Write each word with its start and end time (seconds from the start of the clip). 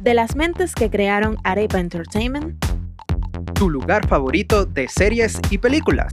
De 0.00 0.14
las 0.14 0.36
mentes 0.36 0.74
que 0.74 0.90
crearon 0.90 1.36
Arepa 1.44 1.78
Entertainment, 1.78 2.64
tu 3.54 3.70
lugar 3.70 4.06
favorito 4.08 4.64
de 4.64 4.88
series 4.88 5.38
y 5.50 5.58
películas. 5.58 6.12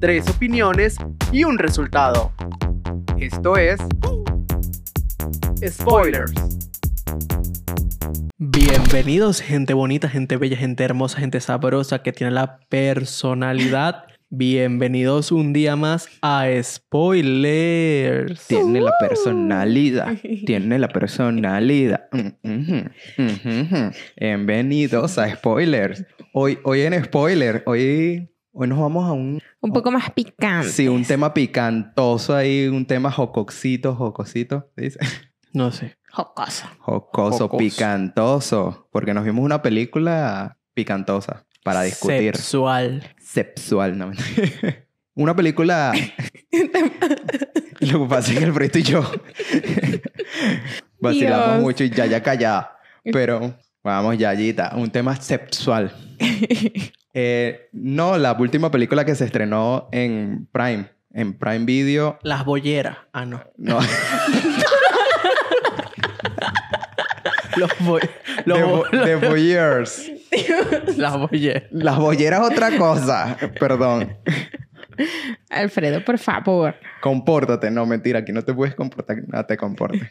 Tres 0.00 0.28
opiniones 0.28 0.96
y 1.32 1.44
un 1.44 1.58
resultado. 1.58 2.32
Esto 3.18 3.56
es... 3.56 3.80
Spoilers. 5.66 6.32
Bienvenidos, 8.38 9.40
gente 9.40 9.74
bonita, 9.74 10.08
gente 10.08 10.36
bella, 10.36 10.56
gente 10.56 10.84
hermosa, 10.84 11.18
gente 11.18 11.40
sabrosa 11.40 12.02
que 12.02 12.12
tiene 12.12 12.32
la 12.32 12.60
personalidad. 12.68 14.04
Bienvenidos 14.30 15.32
un 15.32 15.54
día 15.54 15.74
más 15.74 16.06
a 16.20 16.44
Spoilers. 16.62 18.46
Tiene 18.46 18.82
la 18.82 18.92
personalidad. 19.00 20.18
Tiene 20.44 20.78
la 20.78 20.88
personalidad. 20.88 22.10
Mm. 22.12 23.88
Bienvenidos 24.20 25.16
a 25.16 25.34
Spoilers. 25.34 26.04
Hoy, 26.34 26.58
hoy 26.64 26.82
en 26.82 27.02
Spoiler, 27.02 27.62
hoy, 27.64 28.28
hoy 28.52 28.68
nos 28.68 28.78
vamos 28.78 29.08
a 29.08 29.12
un, 29.12 29.40
un 29.60 29.72
poco 29.72 29.90
más 29.90 30.10
picante. 30.10 30.68
sí, 30.68 30.88
un 30.88 31.06
tema 31.06 31.32
picantoso 31.32 32.36
ahí, 32.36 32.68
un 32.68 32.84
tema 32.84 33.10
jocosito, 33.10 33.94
jocosito, 33.94 34.70
¿se 34.76 34.82
dice? 34.82 34.98
No 35.54 35.72
sé. 35.72 35.96
Jocoso. 36.12 36.66
Jocoso, 36.80 37.38
Jocoso. 37.48 37.56
picantoso. 37.56 38.88
Porque 38.92 39.14
nos 39.14 39.24
vimos 39.24 39.42
una 39.42 39.62
película 39.62 40.58
picantosa 40.74 41.46
para 41.68 41.82
discutir. 41.82 42.34
Sexual. 42.34 43.02
Sexual, 43.20 43.98
no. 43.98 44.10
Una 45.14 45.36
película. 45.36 45.92
Lo 47.80 48.02
que 48.02 48.08
pasa 48.08 48.32
es 48.32 48.38
que 48.38 48.44
Alfredo 48.46 48.78
y 48.78 48.82
yo 48.82 49.02
vacilamos 50.98 51.48
Dios. 51.48 51.60
mucho 51.60 51.84
y 51.84 51.90
ya, 51.90 52.06
ya 52.06 52.22
callada. 52.22 52.78
Pero 53.04 53.54
vamos, 53.84 54.16
Yayita, 54.16 54.72
un 54.76 54.90
tema 54.90 55.14
sexual. 55.16 55.92
Eh, 57.12 57.68
no, 57.72 58.16
la 58.16 58.32
última 58.32 58.70
película 58.70 59.04
que 59.04 59.14
se 59.14 59.26
estrenó 59.26 59.90
en 59.92 60.48
Prime, 60.50 60.88
en 61.12 61.34
Prime 61.34 61.66
Video. 61.66 62.18
Las 62.22 62.46
bolleras. 62.46 62.96
Ah, 63.12 63.26
no. 63.26 63.44
No, 63.58 63.78
Los 67.58 67.70
boy... 67.80 68.00
Los 68.44 68.58
The, 68.58 68.64
bo- 68.64 68.84
The 68.90 69.16
Voyeurs. 69.16 70.10
Las 70.96 71.16
bolleras. 71.18 71.62
Las 71.70 71.96
bolleras 71.98 72.40
es 72.42 72.46
otra 72.52 72.76
cosa. 72.78 73.36
Perdón. 73.58 74.16
Alfredo, 75.50 76.04
por 76.04 76.18
favor. 76.18 76.74
Compórtate. 77.00 77.70
No, 77.70 77.86
mentira. 77.86 78.20
Aquí 78.20 78.32
no 78.32 78.42
te 78.42 78.52
puedes 78.52 78.74
comportar. 78.74 79.18
No 79.26 79.44
te 79.46 79.56
comportes. 79.56 80.02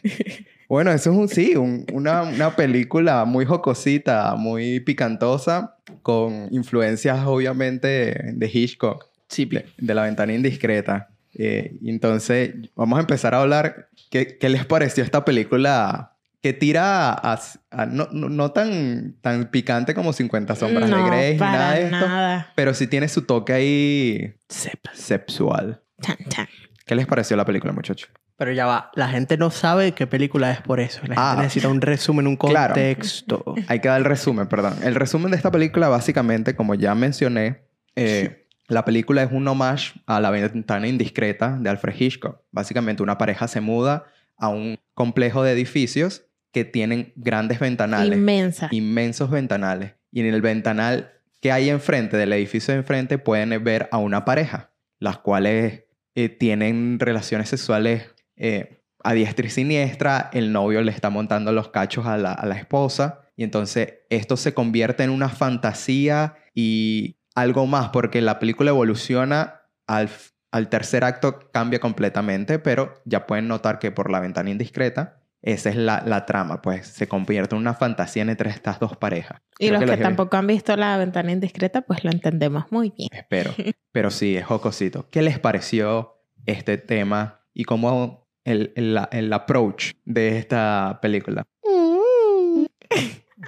Bueno, 0.68 0.90
eso 0.90 1.10
es 1.10 1.16
un 1.16 1.28
sí. 1.28 1.56
un- 1.56 1.86
una, 1.92 2.22
una 2.22 2.56
película 2.56 3.24
muy 3.24 3.44
jocosita, 3.44 4.34
muy 4.36 4.80
picantosa, 4.80 5.76
con 6.02 6.48
influencias 6.50 7.20
obviamente 7.26 8.32
de 8.34 8.50
Hitchcock, 8.52 9.06
Sí, 9.28 9.44
de, 9.44 9.66
de 9.76 9.94
La 9.94 10.02
Ventana 10.04 10.32
Indiscreta. 10.32 11.08
Eh, 11.34 11.74
entonces, 11.84 12.54
vamos 12.74 12.96
a 12.98 13.00
empezar 13.00 13.34
a 13.34 13.42
hablar. 13.42 13.88
¿Qué, 14.10 14.38
qué 14.38 14.48
les 14.48 14.64
pareció 14.64 15.04
esta 15.04 15.24
película? 15.24 16.12
Que 16.40 16.52
tira 16.52 17.10
a, 17.10 17.40
a- 17.70 17.86
no, 17.86 18.08
no, 18.12 18.28
no 18.28 18.52
tan, 18.52 19.16
tan 19.20 19.50
picante 19.50 19.92
como 19.94 20.12
50 20.12 20.54
sombras 20.54 20.88
no, 20.88 20.96
de 20.96 21.02
Grey, 21.10 21.32
ni 21.34 21.38
nada 21.40 21.72
de 21.74 21.82
esto. 21.84 22.08
nada. 22.08 22.52
Pero 22.54 22.74
sí 22.74 22.86
tiene 22.86 23.08
su 23.08 23.22
toque 23.22 23.52
ahí 23.52 24.34
Sepa. 24.48 24.90
sexual. 24.94 25.82
Chan, 26.00 26.16
chan. 26.28 26.48
¿Qué 26.86 26.94
les 26.94 27.06
pareció 27.06 27.36
la 27.36 27.44
película, 27.44 27.72
muchachos? 27.72 28.08
Pero 28.36 28.52
ya 28.52 28.66
va. 28.66 28.92
La 28.94 29.08
gente 29.08 29.36
no 29.36 29.50
sabe 29.50 29.92
qué 29.92 30.06
película 30.06 30.52
es 30.52 30.60
por 30.60 30.78
eso. 30.78 31.00
La 31.00 31.06
gente 31.08 31.16
Ah. 31.18 31.34
necesita 31.38 31.68
un 31.68 31.80
resumen, 31.80 32.28
un 32.28 32.36
Claro. 32.38 32.72
contexto. 32.74 33.54
Hay 33.66 33.80
que 33.80 33.88
dar 33.88 33.98
el 33.98 34.04
resumen, 34.04 34.46
perdón. 34.46 34.76
El 34.84 34.94
resumen 34.94 35.32
de 35.32 35.36
esta 35.36 35.50
película, 35.50 35.88
básicamente, 35.88 36.54
como 36.54 36.74
ya 36.76 36.94
mencioné, 36.94 37.64
eh, 37.96 38.46
la 38.68 38.84
película 38.84 39.24
es 39.24 39.32
un 39.32 39.48
homage 39.48 39.94
a 40.06 40.20
La 40.20 40.30
ventana 40.30 40.86
indiscreta 40.86 41.58
de 41.60 41.68
Alfred 41.68 41.96
Hitchcock. 41.98 42.42
Básicamente, 42.52 43.02
una 43.02 43.18
pareja 43.18 43.48
se 43.48 43.60
muda 43.60 44.04
a 44.36 44.48
un 44.48 44.78
complejo 44.94 45.42
de 45.42 45.50
edificios 45.52 46.26
que 46.58 46.64
tienen 46.64 47.12
grandes 47.14 47.60
ventanales. 47.60 48.18
Inmensa. 48.18 48.68
inmensos 48.72 49.30
ventanales. 49.30 49.94
Y 50.10 50.20
en 50.20 50.26
el 50.34 50.42
ventanal 50.42 51.12
que 51.40 51.52
hay 51.52 51.70
enfrente 51.70 52.16
del 52.16 52.32
edificio 52.32 52.74
de 52.74 52.80
enfrente 52.80 53.18
pueden 53.18 53.62
ver 53.62 53.88
a 53.92 53.98
una 53.98 54.24
pareja, 54.24 54.72
las 54.98 55.18
cuales 55.18 55.84
eh, 56.16 56.28
tienen 56.28 56.98
relaciones 56.98 57.48
sexuales 57.48 58.12
eh, 58.36 58.82
a 59.04 59.12
diestra 59.12 59.46
y 59.46 59.50
siniestra. 59.50 60.30
El 60.32 60.50
novio 60.50 60.82
le 60.82 60.90
está 60.90 61.10
montando 61.10 61.52
los 61.52 61.68
cachos 61.68 62.06
a 62.06 62.16
la, 62.16 62.32
a 62.32 62.44
la 62.46 62.56
esposa. 62.56 63.20
Y 63.36 63.44
entonces 63.44 64.00
esto 64.10 64.36
se 64.36 64.52
convierte 64.52 65.04
en 65.04 65.10
una 65.10 65.28
fantasía 65.28 66.34
y 66.54 67.18
algo 67.36 67.68
más, 67.68 67.90
porque 67.90 68.20
la 68.20 68.40
película 68.40 68.70
evoluciona 68.70 69.62
al, 69.86 70.10
al 70.50 70.68
tercer 70.68 71.04
acto, 71.04 71.38
cambia 71.52 71.78
completamente, 71.78 72.58
pero 72.58 73.00
ya 73.04 73.28
pueden 73.28 73.46
notar 73.46 73.78
que 73.78 73.92
por 73.92 74.10
la 74.10 74.18
ventana 74.18 74.50
indiscreta 74.50 75.17
esa 75.42 75.70
es 75.70 75.76
la, 75.76 76.02
la 76.04 76.26
trama, 76.26 76.60
pues 76.62 76.86
se 76.88 77.06
convierte 77.08 77.54
en 77.54 77.60
una 77.60 77.74
fantasía 77.74 78.22
entre 78.22 78.50
estas 78.50 78.80
dos 78.80 78.96
parejas. 78.96 79.40
Y 79.58 79.68
Creo 79.68 79.80
los 79.80 79.90
que, 79.90 79.96
tampoco 79.98 80.36
han 80.36 80.46
visto 80.46 80.76
la 80.76 80.96
ventana 80.98 81.32
indiscreta, 81.32 81.82
pues 81.82 82.02
lo 82.04 82.10
entendemos 82.10 82.64
muy 82.70 82.90
bien. 82.96 83.08
Espero. 83.12 83.52
Pero 83.92 84.10
sí, 84.10 84.36
es 84.36 84.44
jocosito. 84.44 85.08
¿Qué 85.10 85.22
les 85.22 85.38
pareció 85.38 86.16
este 86.46 86.76
tema 86.78 87.44
y 87.54 87.64
cómo 87.64 88.28
el, 88.44 88.72
el, 88.76 88.98
el 89.12 89.32
approach 89.32 89.92
de 90.04 90.38
esta 90.38 90.98
película? 91.02 91.44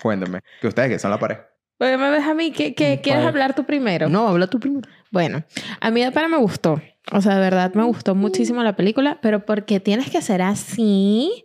Cuéntame. 0.03 0.41
Que 0.61 0.69
ustedes 0.69 0.89
que 0.89 0.99
son 0.99 1.11
la 1.11 1.19
pareja. 1.19 1.47
Oye, 1.79 1.97
¿me 1.97 2.11
ves 2.11 2.25
a 2.25 2.35
mí? 2.35 2.53
¿Qué, 2.53 2.75
qué- 2.75 2.99
Mm, 2.99 3.03
quieres 3.03 3.25
hablar 3.27 3.55
tú 3.55 3.65
primero? 3.65 4.09
No, 4.09 4.29
habla 4.29 4.47
tú 4.47 4.61
primero. 4.61 4.89
Bueno, 5.11 5.45
a 5.81 5.91
mí 5.91 6.03
de 6.05 6.13
pana 6.13 6.29
me 6.29 6.37
gustó. 6.37 6.81
O 7.13 7.21
sea, 7.21 7.35
de 7.35 7.41
verdad 7.41 7.75
me 7.75 7.83
gustó 7.85 8.15
muchísimo 8.15 8.63
la 8.63 8.77
película, 8.77 9.19
pero 9.21 9.45
porque 9.45 9.81
tienes 9.81 10.11
que 10.11 10.23
ser 10.23 10.43
así. 10.43 11.45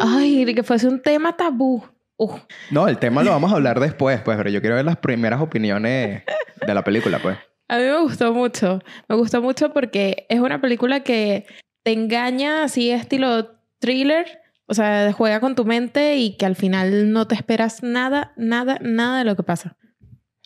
Ay, 0.00 0.44
que 0.54 0.62
fuese 0.62 0.88
un 0.88 1.00
tema 1.00 1.36
tabú. 1.36 1.84
Uf. 2.16 2.40
No, 2.70 2.88
el 2.88 2.98
tema 2.98 3.22
lo 3.22 3.30
vamos 3.30 3.52
a 3.52 3.56
hablar 3.56 3.78
después, 3.80 4.20
pues, 4.22 4.36
pero 4.36 4.50
yo 4.50 4.60
quiero 4.60 4.76
ver 4.76 4.84
las 4.84 4.96
primeras 4.96 5.40
opiniones 5.40 6.22
de 6.66 6.74
la 6.74 6.82
película, 6.82 7.20
pues. 7.20 7.38
A 7.68 7.78
mí 7.78 7.84
me 7.84 8.00
gustó 8.00 8.32
mucho. 8.32 8.80
Me 9.08 9.16
gustó 9.16 9.40
mucho 9.40 9.72
porque 9.72 10.26
es 10.28 10.40
una 10.40 10.60
película 10.60 11.00
que 11.00 11.46
te 11.84 11.92
engaña 11.92 12.64
así 12.64 12.90
estilo 12.90 13.56
thriller. 13.78 14.40
O 14.66 14.74
sea, 14.74 15.12
juega 15.12 15.40
con 15.40 15.54
tu 15.54 15.64
mente 15.64 16.16
y 16.16 16.36
que 16.36 16.46
al 16.46 16.56
final 16.56 17.12
no 17.12 17.26
te 17.26 17.34
esperas 17.34 17.82
nada, 17.82 18.32
nada, 18.36 18.78
nada 18.80 19.18
de 19.18 19.24
lo 19.24 19.36
que 19.36 19.42
pasa. 19.42 19.76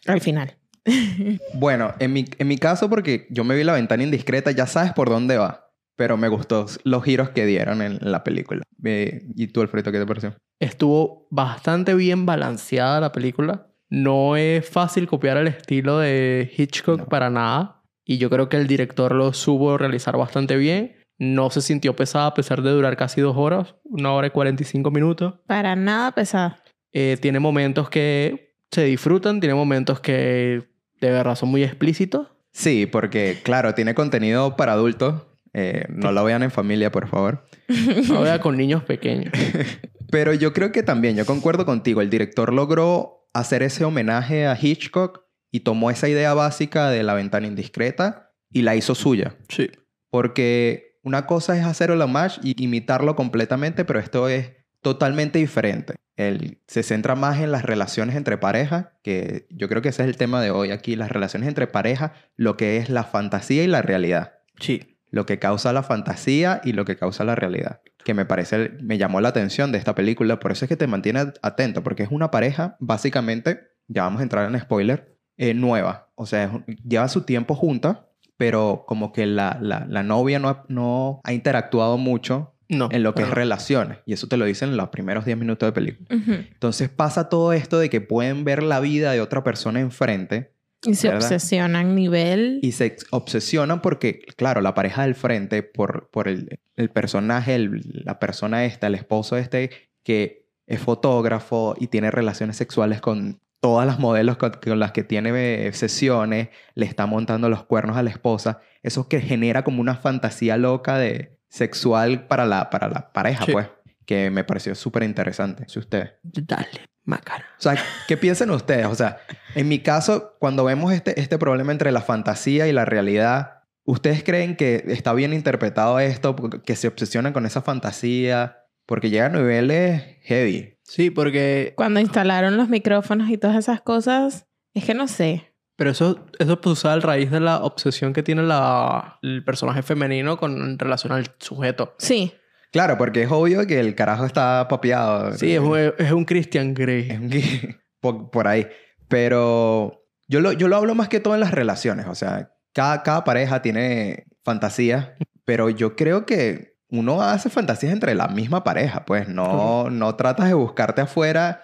Al 0.07 0.21
final. 0.21 0.57
Bueno, 1.55 1.95
en 1.99 2.13
mi, 2.13 2.25
en 2.39 2.49
mi 2.49 2.59
caso, 2.59 2.89
porque 2.89 3.27
yo 3.31 3.45
me 3.45 3.55
vi 3.57 3.65
la 3.65 3.75
ventana 3.75 4.03
indiscreta, 4.03 4.51
ya 4.51 4.67
sabes 4.67 4.93
por 4.93 5.09
dónde 5.11 5.37
va. 5.37 5.71
Pero 5.97 6.17
me 6.17 6.29
gustó 6.29 6.67
los 6.85 7.03
giros 7.05 7.31
que 7.31 7.47
dieron 7.47 7.81
en 7.81 7.99
la 8.03 8.23
película. 8.23 8.63
Eh, 8.85 9.23
¿Y 9.35 9.47
tú, 9.49 9.63
Alfredo, 9.63 9.91
qué 9.93 9.99
te 9.99 10.07
pareció? 10.07 10.35
Estuvo 10.61 11.27
bastante 11.31 11.95
bien 11.95 12.27
balanceada 12.27 13.01
la 13.01 13.13
película. 13.13 13.69
No 13.89 14.37
es 14.37 14.69
fácil 14.69 15.07
copiar 15.07 15.39
el 15.39 15.47
estilo 15.49 15.99
de 15.99 16.53
Hitchcock 16.57 16.99
No. 17.01 17.07
para 17.07 17.31
nada. 17.31 17.83
Y 18.05 18.19
yo 18.19 18.29
creo 18.31 18.49
que 18.49 18.57
el 18.59 18.67
director 18.67 19.15
lo 19.15 19.33
supo 19.33 19.79
realizar 19.79 20.17
bastante 20.19 20.57
bien. 20.57 20.97
No 21.19 21.49
se 21.51 21.63
sintió 21.63 21.97
pesada 21.97 22.27
a 22.27 22.35
pesar 22.35 22.61
de 22.61 22.71
durar 22.71 22.97
casi 22.99 23.23
dos 23.23 23.37
horas, 23.39 23.77
una 23.85 24.13
hora 24.13 24.27
y 24.27 24.31
45 24.31 24.91
minutos. 24.91 25.35
Para 25.47 25.77
nada 25.77 26.13
pesada. 26.13 26.63
Eh, 26.93 27.17
tiene 27.21 27.41
momentos 27.41 27.89
que 27.89 28.55
se 28.71 28.85
disfrutan, 28.85 29.41
tiene 29.41 29.55
momentos 29.55 30.01
que 30.01 30.69
de 31.01 31.11
verdad 31.11 31.35
son 31.35 31.51
muy 31.51 31.63
explícitos. 31.63 32.29
Sí, 32.53 32.87
porque, 32.87 33.39
claro, 33.43 33.75
tiene 33.75 33.95
contenido 33.95 34.57
para 34.57 34.73
adultos. 34.73 35.23
Eh, 35.53 35.85
no 35.89 36.13
lo 36.13 36.25
vean 36.25 36.43
en 36.43 36.51
familia, 36.51 36.91
por 36.91 37.09
favor. 37.09 37.47
No 38.09 38.23
vea 38.23 38.41
con 38.41 38.57
niños 38.57 38.85
pequeños. 38.85 39.33
Pero 40.11 40.33
yo 40.33 40.53
creo 40.53 40.73
que 40.73 40.83
también, 40.83 41.17
yo 41.17 41.27
concuerdo 41.27 41.67
contigo, 41.67 42.01
el 42.01 42.11
director 42.11 42.53
logró 42.53 43.29
hacer 43.35 43.63
ese 43.63 43.85
homenaje 43.85 44.47
a 44.47 44.57
Hitchcock 44.61 45.25
y 45.51 45.61
tomó 45.61 45.91
esa 45.91 46.09
idea 46.09 46.33
básica 46.33 46.91
de 46.91 47.03
la 47.03 47.15
ventana 47.15 47.47
indiscreta 47.47 48.33
y 48.51 48.63
la 48.63 48.77
hizo 48.77 48.95
suya. 48.95 49.37
Sí. 49.49 49.71
Porque 50.11 50.99
una 51.03 51.27
cosa 51.27 51.59
es 51.59 51.65
hacer 51.65 51.91
el 51.91 52.01
homage 52.01 52.41
y 52.43 52.63
imitarlo 52.63 53.17
completamente, 53.17 53.85
pero 53.85 54.01
esto 54.01 54.29
es 54.29 54.53
totalmente 54.83 55.39
diferente. 55.39 55.95
Él 56.17 56.61
se 56.67 56.83
centra 56.83 57.15
más 57.15 57.41
en 57.41 57.53
las 57.53 57.63
relaciones 57.65 58.17
entre 58.17 58.39
parejas, 58.39 58.87
que 59.03 59.47
yo 59.51 59.69
creo 59.69 59.83
que 59.83 59.91
ese 59.91 60.03
es 60.03 60.09
el 60.09 60.17
tema 60.17 60.41
de 60.41 60.51
hoy 60.51 60.71
aquí, 60.71 60.97
las 60.97 61.11
relaciones 61.11 61.49
entre 61.49 61.67
parejas, 61.67 62.13
lo 62.37 62.57
que 62.57 62.79
es 62.79 62.89
la 62.89 63.05
fantasía 63.05 63.65
y 63.65 63.67
la 63.67 63.83
realidad. 63.83 64.35
Sí. 64.59 64.97
Lo 65.11 65.25
que 65.27 65.39
causa 65.39 65.73
la 65.73 65.83
fantasía 65.83 66.61
y 66.65 66.73
lo 66.73 66.85
que 66.85 66.97
causa 66.97 67.23
la 67.25 67.35
realidad. 67.35 67.81
Que 68.05 68.15
me 68.15 68.25
parece, 68.25 68.71
me 68.81 68.99
llamó 68.99 69.21
la 69.21 69.29
atención 69.29 69.73
de 69.73 69.79
esta 69.79 69.95
película, 69.95 70.39
por 70.41 70.53
eso 70.53 70.65
es 70.65 70.69
que 70.69 70.77
te 70.77 70.87
mantiene 70.87 71.33
atento, 71.43 71.83
porque 71.83 72.03
es 72.03 72.09
una 72.11 72.31
pareja, 72.31 72.77
básicamente, 72.81 73.61
ya 73.89 74.03
vamos 74.03 74.21
a 74.21 74.25
entrar 74.25 74.49
en 74.53 74.59
spoiler, 74.61 75.17
eh, 75.37 75.55
nueva. 75.55 76.09
O 76.15 76.27
sea, 76.27 76.45
es- 76.67 76.77
lleva 76.83 77.09
su 77.09 77.23
tiempo 77.23 77.55
junta, 77.55 78.09
pero 78.37 78.85
como 78.87 79.13
que 79.13 79.27
la, 79.27 79.59
la, 79.61 79.87
la 79.89 80.03
novia 80.03 80.39
no 80.39 80.65
no 80.69 81.21
ha 81.25 81.33
interactuado 81.33 81.99
mucho 81.99 82.56
No. 82.69 82.89
en 82.91 83.03
lo 83.03 83.15
que 83.15 83.23
es 83.23 83.29
no. 83.29 83.35
relaciones. 83.35 83.99
Y 84.07 84.13
eso 84.13 84.27
te 84.29 84.37
lo 84.37 84.45
dicen 84.45 84.71
en 84.71 84.77
los 84.77 84.89
primeros 84.89 85.25
10 85.25 85.39
minutos 85.39 85.67
de 85.69 85.73
película. 85.73 86.09
Entonces 86.11 86.89
pasa 86.89 87.29
todo 87.29 87.53
esto 87.53 87.79
de 87.79 87.89
que 87.91 88.01
pueden 88.01 88.45
ver 88.45 88.63
la 88.63 88.81
vida 88.81 89.13
de 89.13 89.21
otra 89.21 89.45
persona 89.45 89.81
enfrente 89.81 90.53
Y 90.85 90.95
se 90.95 91.09
¿Verdad? 91.09 91.23
obsesionan 91.23 91.95
nivel. 91.95 92.59
y 92.63 92.73
se 92.73 92.97
obsesionan 93.11 93.81
porque, 93.83 94.21
claro, 94.37 94.61
la 94.61 94.75
pareja 94.75 95.03
del 95.03 95.15
frente, 95.15 95.63
por, 95.63 96.09
por 96.11 96.29
el, 96.29 96.59
el 96.77 96.91
personaje, 96.91 97.55
el- 97.55 98.03
la 98.05 98.19
persona 98.19 98.65
esta, 98.65 98.87
el 98.89 98.95
esposo 98.95 99.37
este, 99.37 99.71
que 100.03 100.47
es 100.67 100.81
fotógrafo 100.81 101.77
y 101.79 101.87
tiene 101.87 102.11
relaciones 102.11 102.57
sexuales 102.57 103.01
con 103.01 103.41
todas 103.61 103.87
las 103.87 103.99
modelos 103.99 104.37
con, 104.37 104.53
con 104.63 104.79
las 104.79 104.93
que 104.93 105.03
tiene 105.03 105.67
eh, 105.67 105.73
sesiones, 105.73 106.49
le 106.75 106.87
está 106.87 107.07
montando 107.07 107.49
los 107.49 107.65
cuernos 107.65 107.97
a 107.97 108.03
la 108.03 108.11
esposa, 108.11 108.61
eso 108.83 109.09
que 109.09 109.21
genera 109.21 109.65
como 109.65 109.81
una 109.81 109.95
fantasía 109.97 110.57
loca 110.57 110.99
de 110.99 111.36
sexual 111.57 112.27
para 112.27 112.45
la, 112.45 112.71
para 112.71 112.89
la 112.89 113.13
pareja, 113.13 113.45
Sí. 113.45 113.53
pues, 113.53 113.69
que 114.05 114.31
me 114.31 114.45
pareció 114.45 114.75
súper 114.75 115.03
interesante. 115.03 115.65
Si 115.69 115.79
ustedes. 115.79 116.13
Dale, 116.23 116.69
macana. 117.05 117.45
O 117.59 117.63
sea, 117.63 117.77
¿qué 118.07 118.17
piensan 118.17 118.51
ustedes? 118.51 118.87
O 118.87 118.95
sea, 118.95 119.19
en 119.55 119.67
mi 119.69 119.81
caso, 119.81 120.37
cuando 120.39 120.65
vemos 120.65 120.93
este, 120.93 121.19
este 121.21 121.39
problema 121.39 121.73
entre 121.73 121.91
la 121.91 122.03
fantasía 122.03 122.69
y 122.69 122.73
la 122.73 122.85
realidad, 122.85 123.63
¿ustedes 123.85 124.23
creen 124.23 124.55
que 124.57 124.85
está 124.89 125.13
bien 125.13 125.33
interpretado 125.33 125.99
esto? 125.99 126.37
Que 126.37 126.77
se 126.77 126.87
obsesionan 126.89 127.33
con 127.33 127.47
esa 127.47 127.63
fantasía, 127.63 128.59
porque 128.87 129.11
llega 129.11 129.27
a 129.27 129.31
niveles 129.31 130.03
heavy. 130.23 130.79
Sí, 130.85 131.11
porque... 131.11 131.73
Cuando 131.77 131.99
instalaron 131.99 132.57
los 132.57 132.69
micrófonos 132.69 133.29
y 133.31 133.39
todas 133.39 133.57
esas 133.57 133.81
cosas, 133.81 134.47
es 134.73 134.85
que 134.85 134.95
no 134.95 135.09
sé. 135.09 135.46
Pero 135.77 135.91
eso, 135.91 136.27
eso 136.39 136.61
pues 136.61 136.85
a 136.87 136.99
raíz 136.99 137.31
de 137.31 137.41
la 137.41 137.59
obsesión 137.59 138.15
que 138.15 138.23
tiene 138.23 138.43
la, 138.43 139.19
el 139.23 139.45
personaje 139.45 139.83
femenino 139.83 140.39
con 140.39 140.57
en 140.63 140.79
relación 140.79 141.13
al 141.13 141.27
sujeto. 141.39 141.95
Sí. 141.99 142.33
Claro, 142.73 142.97
porque 142.99 143.23
es 143.23 143.31
obvio 143.31 143.67
que 143.67 143.79
el 143.79 143.95
carajo 143.95 144.25
está 144.25 144.67
papeado. 144.69 145.33
Sí, 145.33 145.55
es 145.55 145.61
un, 145.61 145.79
es 145.99 146.13
un 146.13 146.25
Christian 146.25 146.75
Grey. 146.75 147.11
Es 147.11 147.21
un 147.21 147.31
por, 148.01 148.31
por 148.31 148.49
ahí. 148.49 148.67
Pero 149.09 150.07
yo 150.29 150.41
lo, 150.41 150.53
yo 150.53 150.69
lo 150.69 150.77
hablo 150.77 150.95
más 150.95 151.09
que 151.09 151.21
todo 151.21 151.35
en 151.35 151.41
las 151.41 151.53
relaciones. 151.53 152.07
O 152.07 152.15
sea, 152.15 152.53
cada, 152.73 153.03
cada 153.03 153.25
pareja 153.25 153.61
tiene 153.61 154.25
fantasías, 154.45 155.11
pero 155.45 155.69
yo 155.69 155.95
creo 155.95 156.25
que 156.25 156.77
uno 156.89 157.21
hace 157.21 157.51
fantasías 157.51 157.93
entre 157.93 158.15
la 158.15 158.29
misma 158.29 158.65
pareja. 158.65 159.05
Pues 159.05 159.29
no, 159.29 159.91
no 159.91 160.17
tratas 160.17 160.49
de 160.49 160.55
buscarte 160.55 161.03
afuera. 161.03 161.63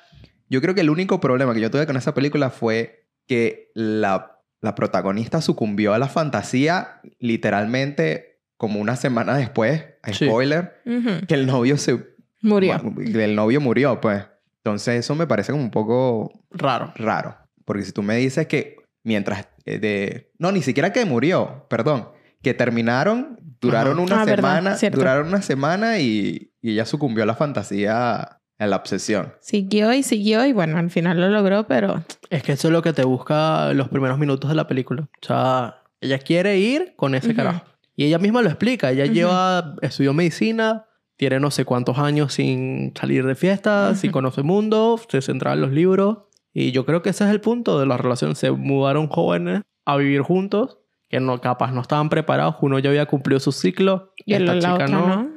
Yo 0.51 0.61
creo 0.61 0.75
que 0.75 0.83
el 0.83 0.91
único 0.91 1.19
problema 1.19 1.55
que 1.55 1.61
yo 1.61 1.71
tuve 1.71 1.87
con 1.87 1.97
esa 1.97 2.13
película 2.13 2.51
fue 2.51 3.02
que 3.33 3.71
la, 3.75 4.39
la 4.61 4.75
protagonista 4.75 5.41
sucumbió 5.41 5.95
a 5.95 5.99
la 5.99 6.09
fantasía 6.09 7.01
literalmente 7.19 8.41
como 8.57 8.81
una 8.81 8.97
semana 8.97 9.37
después. 9.37 9.85
Sí. 10.13 10.27
Spoiler. 10.27 10.81
Que 11.27 11.35
el 11.35 11.47
novio 11.47 11.77
se... 11.79 11.99
Murió. 12.43 12.81
El 12.99 13.35
novio 13.35 13.61
murió, 13.61 14.01
pues. 14.01 14.25
Entonces 14.59 15.01
eso 15.01 15.15
me 15.15 15.27
parece 15.27 15.53
como 15.53 15.65
un 15.65 15.71
poco 15.71 16.45
Raro. 16.51 16.93
raro. 16.97 17.37
Porque 17.65 17.83
si 17.85 17.93
tú 17.93 18.03
me 18.03 18.17
dices 18.17 18.47
que 18.47 18.77
mientras 19.05 19.49
eh, 19.65 19.79
de... 19.79 20.31
No, 20.39 20.53
ni 20.53 20.63
siquiera 20.63 20.93
que 20.93 21.05
murió, 21.05 21.67
perdón. 21.69 22.09
Que 22.43 22.55
terminaron, 22.55 23.39
duraron 23.61 23.95
Ajá. 23.95 24.03
una 24.03 24.23
Ah, 24.23 24.25
semana, 24.27 24.77
duraron 24.93 25.29
una 25.29 25.43
semana 25.43 25.99
y, 25.99 26.53
y 26.61 26.73
ella 26.73 26.85
sucumbió 26.85 27.23
a 27.23 27.27
la 27.27 27.35
fantasía, 27.37 28.41
la 28.71 28.77
obsesión. 28.77 29.33
Siguió 29.41 29.93
y 29.93 30.03
siguió 30.03 30.45
y 30.47 30.53
bueno, 30.53 30.79
al 30.79 30.91
final 30.91 31.21
lo 31.21 31.29
logró, 31.29 31.67
pero 31.67 32.03
Es 32.31 32.43
que 32.43 32.53
eso 32.53 32.69
es 32.69 32.73
lo 32.73 32.83
que 32.83 32.93
te 32.93 33.05
busca 33.05 33.73
los 33.75 33.89
primeros 33.89 34.19
minutos 34.19 34.49
de 34.51 34.57
la 34.57 34.67
película. 34.67 35.03
O 35.23 35.27
sea, 35.27 35.83
ella 36.01 36.19
quiere 36.19 36.59
ir 36.59 36.95
con 36.97 37.15
ese 37.15 37.29
Ujú. 37.29 37.37
carajo. 37.37 37.65
Y 37.97 38.05
ella 38.05 38.19
misma 38.19 38.43
lo 38.43 38.49
explica. 38.49 38.91
Ella 38.91 39.05
Ujú. 39.05 39.13
lleva, 39.13 39.77
estudió 39.83 40.13
medicina, 40.15 40.87
tiene 41.17 41.39
no 41.41 41.51
sé 41.51 41.65
cuántos 41.65 41.99
años 41.99 42.33
sin 42.35 42.93
salir 42.99 43.25
de 43.27 43.35
fiesta, 43.35 43.95
sin 43.95 44.09
Ujú. 44.11 44.15
conocer 44.15 44.45
mundo, 44.45 44.99
se 45.09 45.21
centraba 45.23 45.55
en 45.55 45.61
los 45.63 45.71
libros. 45.73 46.19
Y 46.55 46.73
yo 46.73 46.85
creo 46.85 47.03
que 47.03 47.11
ese 47.11 47.25
es 47.25 47.31
el 47.31 47.41
punto 47.41 47.79
de 47.79 47.87
la 47.87 47.97
relación. 47.97 48.35
Se 48.37 48.51
mudaron 48.51 49.09
jóvenes 49.09 49.63
a 49.85 49.97
vivir 49.97 50.23
juntos, 50.23 50.79
que 51.09 51.21
no, 51.21 51.41
capaz 51.41 51.73
no 51.73 51.81
estaban 51.83 52.09
preparados. 52.09 52.57
Uno 52.63 52.79
ya 52.79 52.91
había 52.91 53.07
cumplido 53.07 53.39
su 53.41 53.53
ciclo, 53.53 54.13
y 54.25 54.35
esta 54.35 54.55
la, 54.55 54.61
chica 54.61 54.75
otra 54.75 54.89
no. 54.89 55.31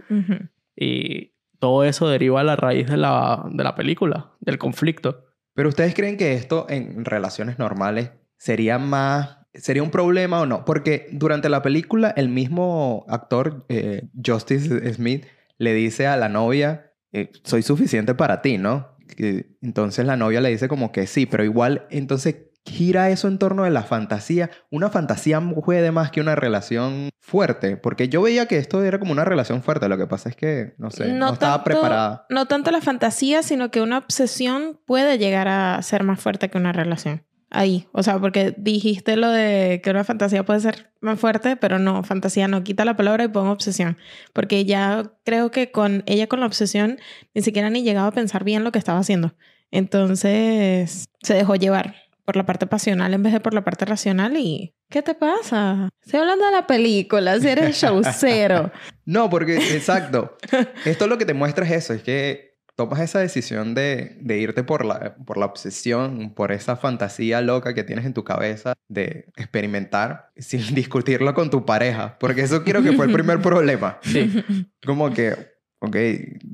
Y 0.75 1.31
todo 1.65 1.83
eso 1.83 2.07
deriva 2.07 2.41
a 2.41 2.44
la 2.44 2.56
raíz 2.56 2.85
de 2.85 2.95
la, 2.95 3.44
de 3.50 3.63
la 3.63 3.73
película, 3.73 4.33
del 4.39 4.59
conflicto. 4.59 5.25
Pero 5.56 5.69
ustedes 5.69 5.95
creen 5.95 6.15
que 6.15 6.35
esto 6.35 6.67
en 6.69 7.03
relaciones 7.06 7.57
normales 7.57 8.12
sería 8.38 8.77
más... 8.77 9.39
¿Sería 9.51 9.81
un 9.81 9.89
problema 9.89 10.41
o 10.41 10.45
no? 10.45 10.63
Porque 10.63 11.07
durante 11.12 11.50
la 11.50 11.63
película 11.63 12.13
el 12.15 12.29
mismo 12.29 13.03
actor, 13.09 13.65
eh, 13.69 14.09
Justice 14.23 14.94
Smith, 14.94 15.25
le 15.57 15.73
dice 15.73 16.06
a 16.06 16.17
la 16.17 16.29
novia, 16.29 16.91
eh, 17.12 17.31
soy 17.44 17.63
suficiente 17.63 18.13
para 18.13 18.44
ti, 18.44 18.59
¿no? 18.59 18.95
Entonces 19.17 20.06
la 20.06 20.17
novia 20.17 20.41
le 20.41 20.50
dice 20.50 20.67
como 20.67 20.91
que 20.91 21.07
sí, 21.07 21.25
pero 21.25 21.44
igual 21.44 21.88
entonces 21.89 22.35
gira 22.63 23.09
eso 23.09 23.27
en 23.27 23.39
torno 23.39 23.63
de 23.63 23.71
la 23.71 23.81
fantasía. 23.81 24.51
Una 24.69 24.91
fantasía 24.91 25.41
puede 25.65 25.91
más 25.91 26.12
que 26.12 26.21
una 26.21 26.35
relación 26.35 27.09
fuerte, 27.25 27.75
porque 27.75 28.07
yo 28.07 28.22
veía 28.22 28.45
que 28.45 28.57
esto 28.60 28.83
era 28.83 29.00
como 29.00 29.12
una 29.12 29.25
relación 29.25 29.63
fuerte, 29.63 29.89
lo 29.89 29.98
que 29.98 30.06
pasa 30.06 30.30
es 30.30 30.36
que, 30.36 30.75
no 30.77 30.92
sé, 30.92 31.12
no, 31.12 31.33
estaba 31.33 31.56
tanto- 31.56 31.63
preparada. 31.63 32.25
No 32.30 32.45
tanto 32.45 32.69
la 32.69 32.81
fantasía, 32.81 33.42
sino 33.42 33.72
que 33.72 33.81
una 33.81 33.98
obsesión 33.98 34.80
puede 34.86 35.18
llegar 35.18 35.48
a 35.48 35.81
ser 35.81 36.04
más 36.04 36.19
fuerte 36.19 36.50
que 36.50 36.57
una 36.60 36.72
relación. 36.72 37.24
Ahí. 37.50 37.88
O 37.94 38.04
sea, 38.04 38.19
porque 38.19 38.54
dijiste 38.57 39.16
lo 39.16 39.30
de 39.30 39.80
que 39.83 39.89
una 39.89 40.04
fantasía 40.04 40.44
puede 40.45 40.60
ser 40.60 40.92
más 41.00 41.19
fuerte, 41.19 41.56
pero 41.56 41.80
no, 41.80 42.04
fantasía 42.04 42.48
no. 42.48 42.63
Quita 42.63 42.83
la 42.86 42.95
palabra 42.98 43.24
y 43.24 43.27
pon 43.30 43.48
obsesión. 43.48 43.98
Porque 44.33 44.66
ya 44.66 45.04
creo 45.24 45.51
que 45.51 45.72
con 45.72 46.04
ella 46.06 46.27
con 46.27 46.42
la 46.42 46.48
obsesión 46.48 47.00
ni 47.33 47.42
siquiera 47.42 47.69
ni 47.69 47.81
llegaba 47.83 48.07
a 48.07 48.12
pensar 48.12 48.44
bien 48.44 48.63
lo 48.63 48.72
que 48.72 48.80
estaba 48.80 49.00
haciendo. 49.00 49.36
Entonces 49.72 51.06
se 51.22 51.33
dejó 51.33 51.56
llevar 51.56 51.95
por 52.25 52.36
la 52.36 52.45
parte 52.45 52.68
pasional 52.68 53.13
en 53.13 53.24
vez 53.24 53.33
de 53.33 53.39
por 53.39 53.54
la 53.54 53.63
parte 53.63 53.86
racional 53.86 54.36
y... 54.36 54.74
¿Qué 54.89 55.01
te 55.01 55.16
pasa? 55.16 55.89
Estoy 56.04 56.19
hablando 56.19 56.45
de 56.45 56.51
la 56.51 56.68
película, 56.68 57.39
si 57.39 57.48
eres 57.48 57.77
showcero. 57.77 58.72
No, 59.07 59.30
porque, 59.30 59.57
exacto. 59.75 60.36
Esto 60.83 61.06
lo 61.06 61.19
que 61.19 61.25
te 61.25 61.36
muestra 61.36 61.63
es 61.63 61.72
eso, 61.72 61.94
es 61.94 62.01
que 62.01 62.56
tomas 62.75 63.00
esa 63.00 63.19
decisión 63.19 63.74
de, 63.74 64.18
de 64.19 64.38
irte 64.39 64.63
por 64.63 64.83
la, 64.83 65.16
por 65.25 65.38
la 65.38 65.45
obsesión, 65.45 66.33
por 66.33 66.51
esa 66.51 66.75
fantasía 66.75 67.42
loca 67.42 67.74
que 67.74 67.83
tienes 67.83 68.06
en 68.06 68.13
tu 68.13 68.24
cabeza 68.24 68.74
de 68.89 69.31
experimentar 69.36 70.31
sin 70.38 70.62
discutirlo 70.75 71.33
con 71.33 71.50
tu 71.50 71.66
pareja. 71.66 72.18
Porque 72.19 72.42
eso 72.42 72.63
quiero 72.63 72.83
que 72.83 72.94
fue 72.94 73.06
el 73.06 73.13
primer 73.13 73.42
problema. 73.44 74.00
Sí. 74.01 74.44
Como 74.86 75.13
que, 75.13 75.36
ok, 75.80 75.95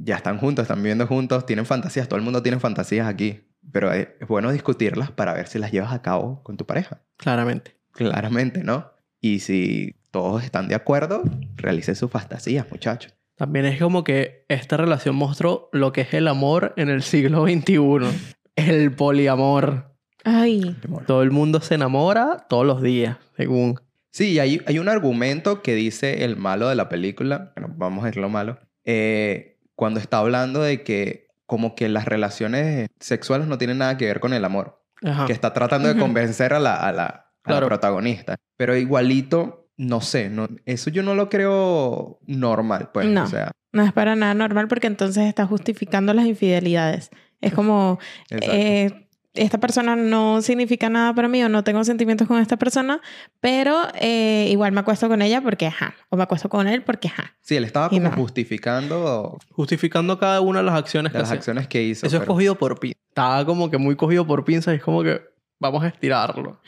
ya 0.04 0.18
están 0.18 0.38
juntos, 0.38 0.64
están 0.64 0.80
viviendo 0.80 1.08
juntos, 1.08 1.46
tienen 1.46 1.66
fantasías, 1.66 2.08
todo 2.08 2.18
el 2.18 2.26
mundo 2.26 2.44
tiene 2.44 2.60
fantasías 2.60 3.08
aquí. 3.08 3.48
Pero 3.72 3.92
es 3.94 4.08
bueno 4.28 4.52
discutirlas 4.52 5.12
para 5.12 5.34
ver 5.34 5.48
si 5.48 5.60
las 5.60 5.72
llevas 5.72 5.94
a 5.94 6.02
cabo 6.02 6.42
con 6.44 6.58
tu 6.58 6.66
pareja. 6.66 7.02
Claramente. 7.18 7.76
Claramente, 7.92 8.64
¿no? 8.64 8.92
Y 9.20 9.40
si 9.40 9.96
todos 10.12 10.44
están 10.44 10.68
de 10.68 10.76
acuerdo, 10.76 11.24
realicen 11.56 11.96
sus 11.96 12.10
fantasías, 12.10 12.70
muchachos. 12.70 13.14
También 13.36 13.66
es 13.66 13.80
como 13.80 14.04
que 14.04 14.46
esta 14.50 14.78
relación 14.78 15.16
mostró 15.16 15.70
lo 15.72 15.92
que 15.94 16.02
es 16.02 16.14
el 16.14 16.28
amor 16.28 16.74
en 16.78 16.90
el 16.90 17.02
siglo 17.02 17.44
XXI. 17.44 18.08
El 18.56 18.92
poliamor. 18.94 19.96
Ay, 20.24 20.76
Todo 21.08 21.24
el 21.24 21.32
mundo 21.32 21.62
se 21.62 21.76
enamora 21.76 22.46
todos 22.50 22.66
los 22.66 22.82
días, 22.82 23.18
según. 23.36 23.80
Sí, 24.12 24.34
y 24.34 24.40
hay, 24.40 24.62
hay 24.68 24.78
un 24.78 24.90
argumento 24.90 25.62
que 25.62 25.74
dice 25.74 26.24
el 26.24 26.36
malo 26.36 26.70
de 26.70 26.76
la 26.76 26.90
película, 26.90 27.54
bueno, 27.56 27.74
vamos 27.78 28.04
a 28.04 28.08
decir 28.08 28.22
lo 28.22 28.30
malo, 28.30 28.60
eh, 28.84 29.60
cuando 29.76 30.00
está 30.00 30.20
hablando 30.20 30.62
de 30.62 30.84
que 30.84 31.28
como 31.52 31.76
que 31.76 31.90
las 31.90 32.06
relaciones 32.06 32.88
sexuales 33.02 33.46
no 33.46 33.58
tienen 33.58 33.80
nada 33.80 33.98
que 33.98 34.06
ver 34.06 34.22
con 34.22 34.32
el 34.32 34.46
amor, 34.46 34.86
Ajá. 35.04 35.26
que 35.26 35.34
está 35.34 35.52
tratando 35.52 35.94
de 35.94 36.00
convencer 36.00 36.54
a 36.54 36.60
la, 36.62 36.76
a 36.78 36.94
la, 36.94 37.04
a 37.06 37.12
la 37.12 37.26
Claro. 37.44 37.68
protagonista. 37.68 38.38
Pero 38.56 38.78
igualito, 38.78 39.68
no 39.76 40.00
sé, 40.00 40.30
no, 40.30 40.48
eso 40.66 40.90
yo 40.92 41.04
no 41.04 41.14
lo 41.14 41.28
creo 41.28 42.20
normal, 42.26 42.92
pues. 42.94 43.06
No. 43.08 43.24
O 43.24 43.28
sea, 43.28 43.52
no 43.74 43.84
es 43.84 43.92
para 43.92 44.16
nada 44.16 44.34
normal 44.34 44.70
porque 44.70 44.88
entonces 44.88 45.26
está 45.28 45.46
justificando 45.46 46.14
las 46.14 46.26
infidelidades. 46.26 47.10
Es 47.42 47.52
como, 47.54 48.00
eh, 48.30 49.10
esta 49.34 49.60
persona 49.60 49.96
no 49.96 50.42
significa 50.42 50.90
nada 50.90 51.14
para 51.14 51.28
mí 51.28 51.42
o 51.44 51.50
no 51.50 51.64
tengo 51.64 51.84
sentimientos 51.84 52.28
con 52.28 52.40
esta 52.42 52.58
persona, 52.58 53.00
pero 53.40 53.78
eh, 54.00 54.48
igual 54.52 54.72
me 54.74 54.82
acuesto 54.82 55.08
con 55.08 55.22
ella 55.22 55.42
porque 55.42 55.68
ajá, 55.68 55.96
o 56.10 56.18
me 56.18 56.24
acuesto 56.24 56.50
con 56.50 56.68
él 56.68 56.84
porque 56.84 57.08
ajá. 57.08 57.36
sí, 57.42 57.56
él 57.56 57.64
estaba 57.64 57.90
como 57.90 58.02
no. 58.02 58.12
justificando 58.12 59.38
Justificando 59.52 60.20
cada 60.20 60.42
una 60.42 60.60
de 60.60 60.66
las 60.66 60.76
acciones 60.76 61.12
que 61.12 61.18
las 61.18 61.28
hacía. 61.30 61.38
acciones 61.38 61.68
que 61.68 61.84
hizo. 61.84 62.06
Eso 62.06 62.18
es 62.18 62.24
cogido 62.24 62.56
por 62.56 62.80
pinza. 62.80 62.98
Estaba 63.10 63.46
como 63.46 63.70
que 63.70 63.78
muy 63.78 63.96
cogido 63.96 64.26
por 64.26 64.44
pinza 64.46 64.74
y 64.74 64.78
es 64.78 64.84
como 64.84 65.04
que 65.04 65.22
vamos 65.60 65.84
a 65.84 65.88
estirarlo. 65.88 66.60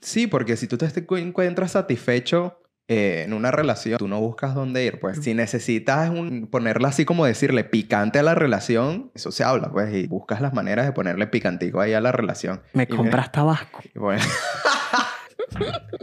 Sí, 0.00 0.26
porque 0.26 0.56
si 0.56 0.66
tú 0.66 0.76
te 0.78 0.86
encu- 0.86 1.18
encuentras 1.20 1.72
satisfecho 1.72 2.58
eh, 2.88 3.22
en 3.26 3.34
una 3.34 3.50
relación, 3.50 3.98
tú 3.98 4.08
no 4.08 4.18
buscas 4.20 4.54
dónde 4.54 4.84
ir. 4.84 4.98
Pues 4.98 5.18
si 5.22 5.34
necesitas 5.34 6.08
un, 6.10 6.46
ponerle 6.50 6.88
así 6.88 7.04
como 7.04 7.26
decirle 7.26 7.62
picante 7.64 8.18
a 8.18 8.22
la 8.22 8.34
relación, 8.34 9.10
eso 9.14 9.30
se 9.30 9.44
habla, 9.44 9.70
pues, 9.70 9.94
y 9.94 10.06
buscas 10.06 10.40
las 10.40 10.54
maneras 10.54 10.86
de 10.86 10.92
ponerle 10.92 11.26
picantico 11.26 11.80
ahí 11.80 11.92
a 11.92 12.00
la 12.00 12.12
relación. 12.12 12.62
Me 12.72 12.84
Y 12.84 12.86
me- 12.90 12.96
compras 12.96 13.30
tabasco. 13.30 13.80
Y 13.94 13.98
bueno. 13.98 14.24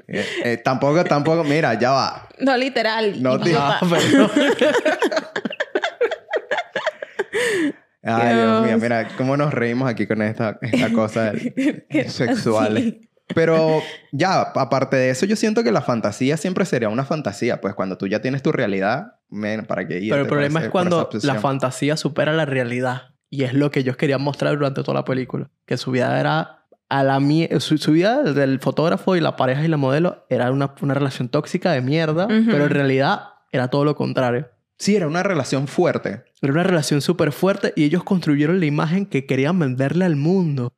Eh, 0.08 0.26
eh, 0.44 0.58
tampoco, 0.58 1.04
tampoco, 1.04 1.44
mira, 1.44 1.74
ya 1.76 1.92
va. 1.92 2.30
No 2.40 2.56
literal. 2.58 3.22
No, 3.22 3.38
tío. 3.40 3.48
idiota. 3.52 3.80
Ah, 3.82 3.88
pero- 3.90 4.30
Ay, 8.04 8.36
Dios 8.36 8.66
mío, 8.68 8.78
mira 8.80 9.08
cómo 9.18 9.36
nos 9.36 9.54
reímos 9.54 9.90
aquí 9.90 10.06
con 10.08 10.22
esta, 10.22 10.58
esta 10.62 10.92
cosa 10.94 11.34
sexuales. 12.08 12.84
así. 12.84 13.10
Pero 13.34 13.82
ya, 14.12 14.42
aparte 14.42 14.98
de 14.98 15.10
eso, 15.10 15.26
yo 15.26 15.36
siento 15.36 15.64
que 15.64 15.72
la 15.72 15.82
fantasía 15.82 16.38
siempre 16.38 16.66
sería 16.66 16.90
una 16.90 17.06
fantasía. 17.06 17.60
Pues 17.60 17.74
cuando 17.74 17.98
tú 17.98 18.08
ya 18.08 18.22
tienes 18.22 18.44
tu 18.44 18.52
realidad, 18.52 19.16
men, 19.30 19.66
¿para 19.66 19.88
qué 19.88 19.96
irte 19.96 20.10
Pero 20.10 20.22
el 20.22 20.28
problema 20.28 20.64
es 20.64 20.70
cuando 20.70 21.10
la 21.24 21.36
fantasía 21.36 21.98
supera 21.98 22.34
la 22.34 22.46
realidad. 22.46 23.14
Y 23.30 23.44
es 23.44 23.54
lo 23.54 23.72
que 23.72 23.80
ellos 23.80 23.98
querían 23.98 24.22
mostrar 24.22 24.56
durante 24.56 24.84
toda 24.84 25.00
la 25.00 25.06
película. 25.06 25.50
Que 25.66 25.78
su 25.78 25.92
vida 25.92 26.20
era 26.20 26.66
a 26.88 27.04
la 27.04 27.20
su, 27.60 27.78
su 27.80 27.92
vida 27.92 28.22
del 28.22 28.60
fotógrafo 28.60 29.16
y 29.16 29.22
la 29.22 29.36
pareja 29.36 29.66
y 29.66 29.68
la 29.68 29.78
modelo 29.78 30.26
era 30.30 30.52
una, 30.52 30.76
una 30.82 30.94
relación 30.94 31.30
tóxica 31.30 31.72
de 31.72 31.82
mierda. 31.82 32.28
Pero 32.28 32.66
en 32.66 32.70
realidad 32.70 33.24
era 33.52 33.70
todo 33.70 33.86
lo 33.86 33.96
contrario. 33.96 34.48
Sí, 34.78 34.96
era 34.96 35.08
una 35.08 35.24
relación 35.24 35.68
fuerte. 35.68 36.24
Era 36.42 36.54
una 36.54 36.64
relación 36.64 37.02
súper 37.02 37.32
fuerte 37.32 37.74
y 37.76 37.86
ellos 37.86 38.04
construyeron 38.04 38.60
la 38.60 38.66
imagen 38.66 39.06
que 39.06 39.26
querían 39.26 39.58
venderle 39.58 40.06
al 40.06 40.16
mundo. 40.16 40.74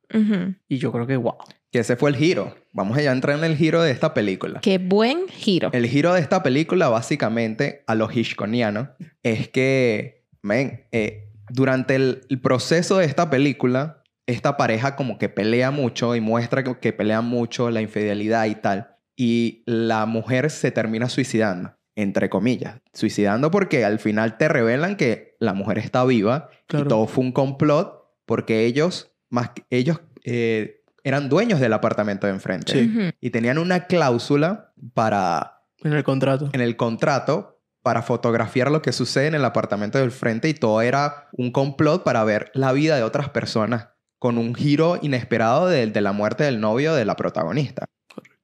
Y 0.68 0.78
yo 0.78 0.92
creo 0.92 1.08
que, 1.08 1.18
wow. 1.18 1.36
Que 1.72 1.80
ese 1.80 1.96
fue 1.96 2.10
el 2.12 2.16
giro. 2.16 2.56
Vamos 2.74 2.98
allá 2.98 3.10
a 3.10 3.14
entrar 3.14 3.38
en 3.38 3.44
el 3.44 3.58
giro 3.58 3.82
de 3.82 3.92
esta 3.92 4.14
película. 4.14 4.60
Qué 4.62 4.78
buen 4.78 5.28
giro. 5.28 5.70
El 5.74 5.86
giro 5.88 6.14
de 6.14 6.22
esta 6.22 6.42
película, 6.44 6.88
básicamente, 6.90 7.84
a 7.88 7.96
los 7.96 8.16
Hitchcockianos, 8.16 8.90
es 9.24 9.50
que, 9.50 10.26
men, 10.42 10.86
eh, 10.92 11.30
durante 11.50 11.96
el, 11.96 12.22
el 12.30 12.40
proceso 12.40 12.98
de 12.98 13.06
esta 13.06 13.30
película, 13.30 14.02
esta 14.28 14.56
pareja 14.58 14.96
como 14.96 15.18
que 15.18 15.30
pelea 15.30 15.72
mucho 15.72 16.16
y 16.16 16.22
muestra 16.22 16.64
que, 16.64 16.80
que 16.80 16.94
pelea 16.94 17.22
mucho 17.22 17.70
la 17.70 17.82
infidelidad 17.82 18.46
y 18.46 18.56
tal. 18.56 18.96
Y 19.18 19.64
la 19.66 20.06
mujer 20.06 20.50
se 20.52 20.72
termina 20.72 21.10
suicidando, 21.10 21.76
entre 21.96 22.30
comillas. 22.30 22.80
Suicidando 22.94 23.52
porque 23.52 23.84
al 23.84 24.00
final 24.00 24.38
te 24.38 24.48
revelan 24.48 24.96
que 24.96 25.36
la 25.40 25.54
mujer 25.54 25.80
está 25.80 26.06
viva 26.06 26.50
Claro. 26.68 26.86
y 26.86 26.88
todo 26.90 27.08
fue 27.08 27.24
un 27.26 27.32
complot 27.32 27.94
porque 28.26 28.66
ellos, 28.66 29.12
más 29.30 29.50
que- 29.52 29.64
ellos 29.70 30.02
eh, 30.26 30.77
eran 31.08 31.30
dueños 31.30 31.60
del 31.60 31.74
apartamento 31.74 32.28
de 32.28 32.34
enfrente 32.34 32.72
Sí. 32.74 33.12
Y 33.22 33.30
tenían 33.30 33.58
una 33.58 33.86
cláusula 33.86 34.74
para 34.94 35.62
En 35.84 35.94
el 35.94 36.04
contrato. 36.04 36.50
en 36.54 36.62
el 36.62 36.76
contrato 36.76 37.62
para 37.82 38.02
fotografiar 38.02 38.70
lo 38.70 38.82
que 38.82 38.92
sucede 38.92 39.28
en 39.28 39.36
el 39.36 39.46
apartamento 39.46 39.98
del 39.98 40.12
frente 40.12 40.50
y 40.50 40.54
todo 40.54 40.82
era 40.82 41.30
un 41.32 41.52
complot 41.52 42.04
para 42.04 42.24
ver 42.26 42.52
la 42.54 42.74
vida 42.74 42.98
de 42.98 43.04
otras 43.04 43.30
personas 43.30 43.90
con 44.20 44.38
un 44.38 44.54
giro 44.54 45.00
inesperado 45.02 45.68
de, 45.68 45.88
de 45.88 46.02
la 46.02 46.12
muerte 46.12 46.44
del 46.44 46.60
novio 46.60 46.94
de 46.96 47.06
la 47.06 47.16
protagonista. 47.16 47.86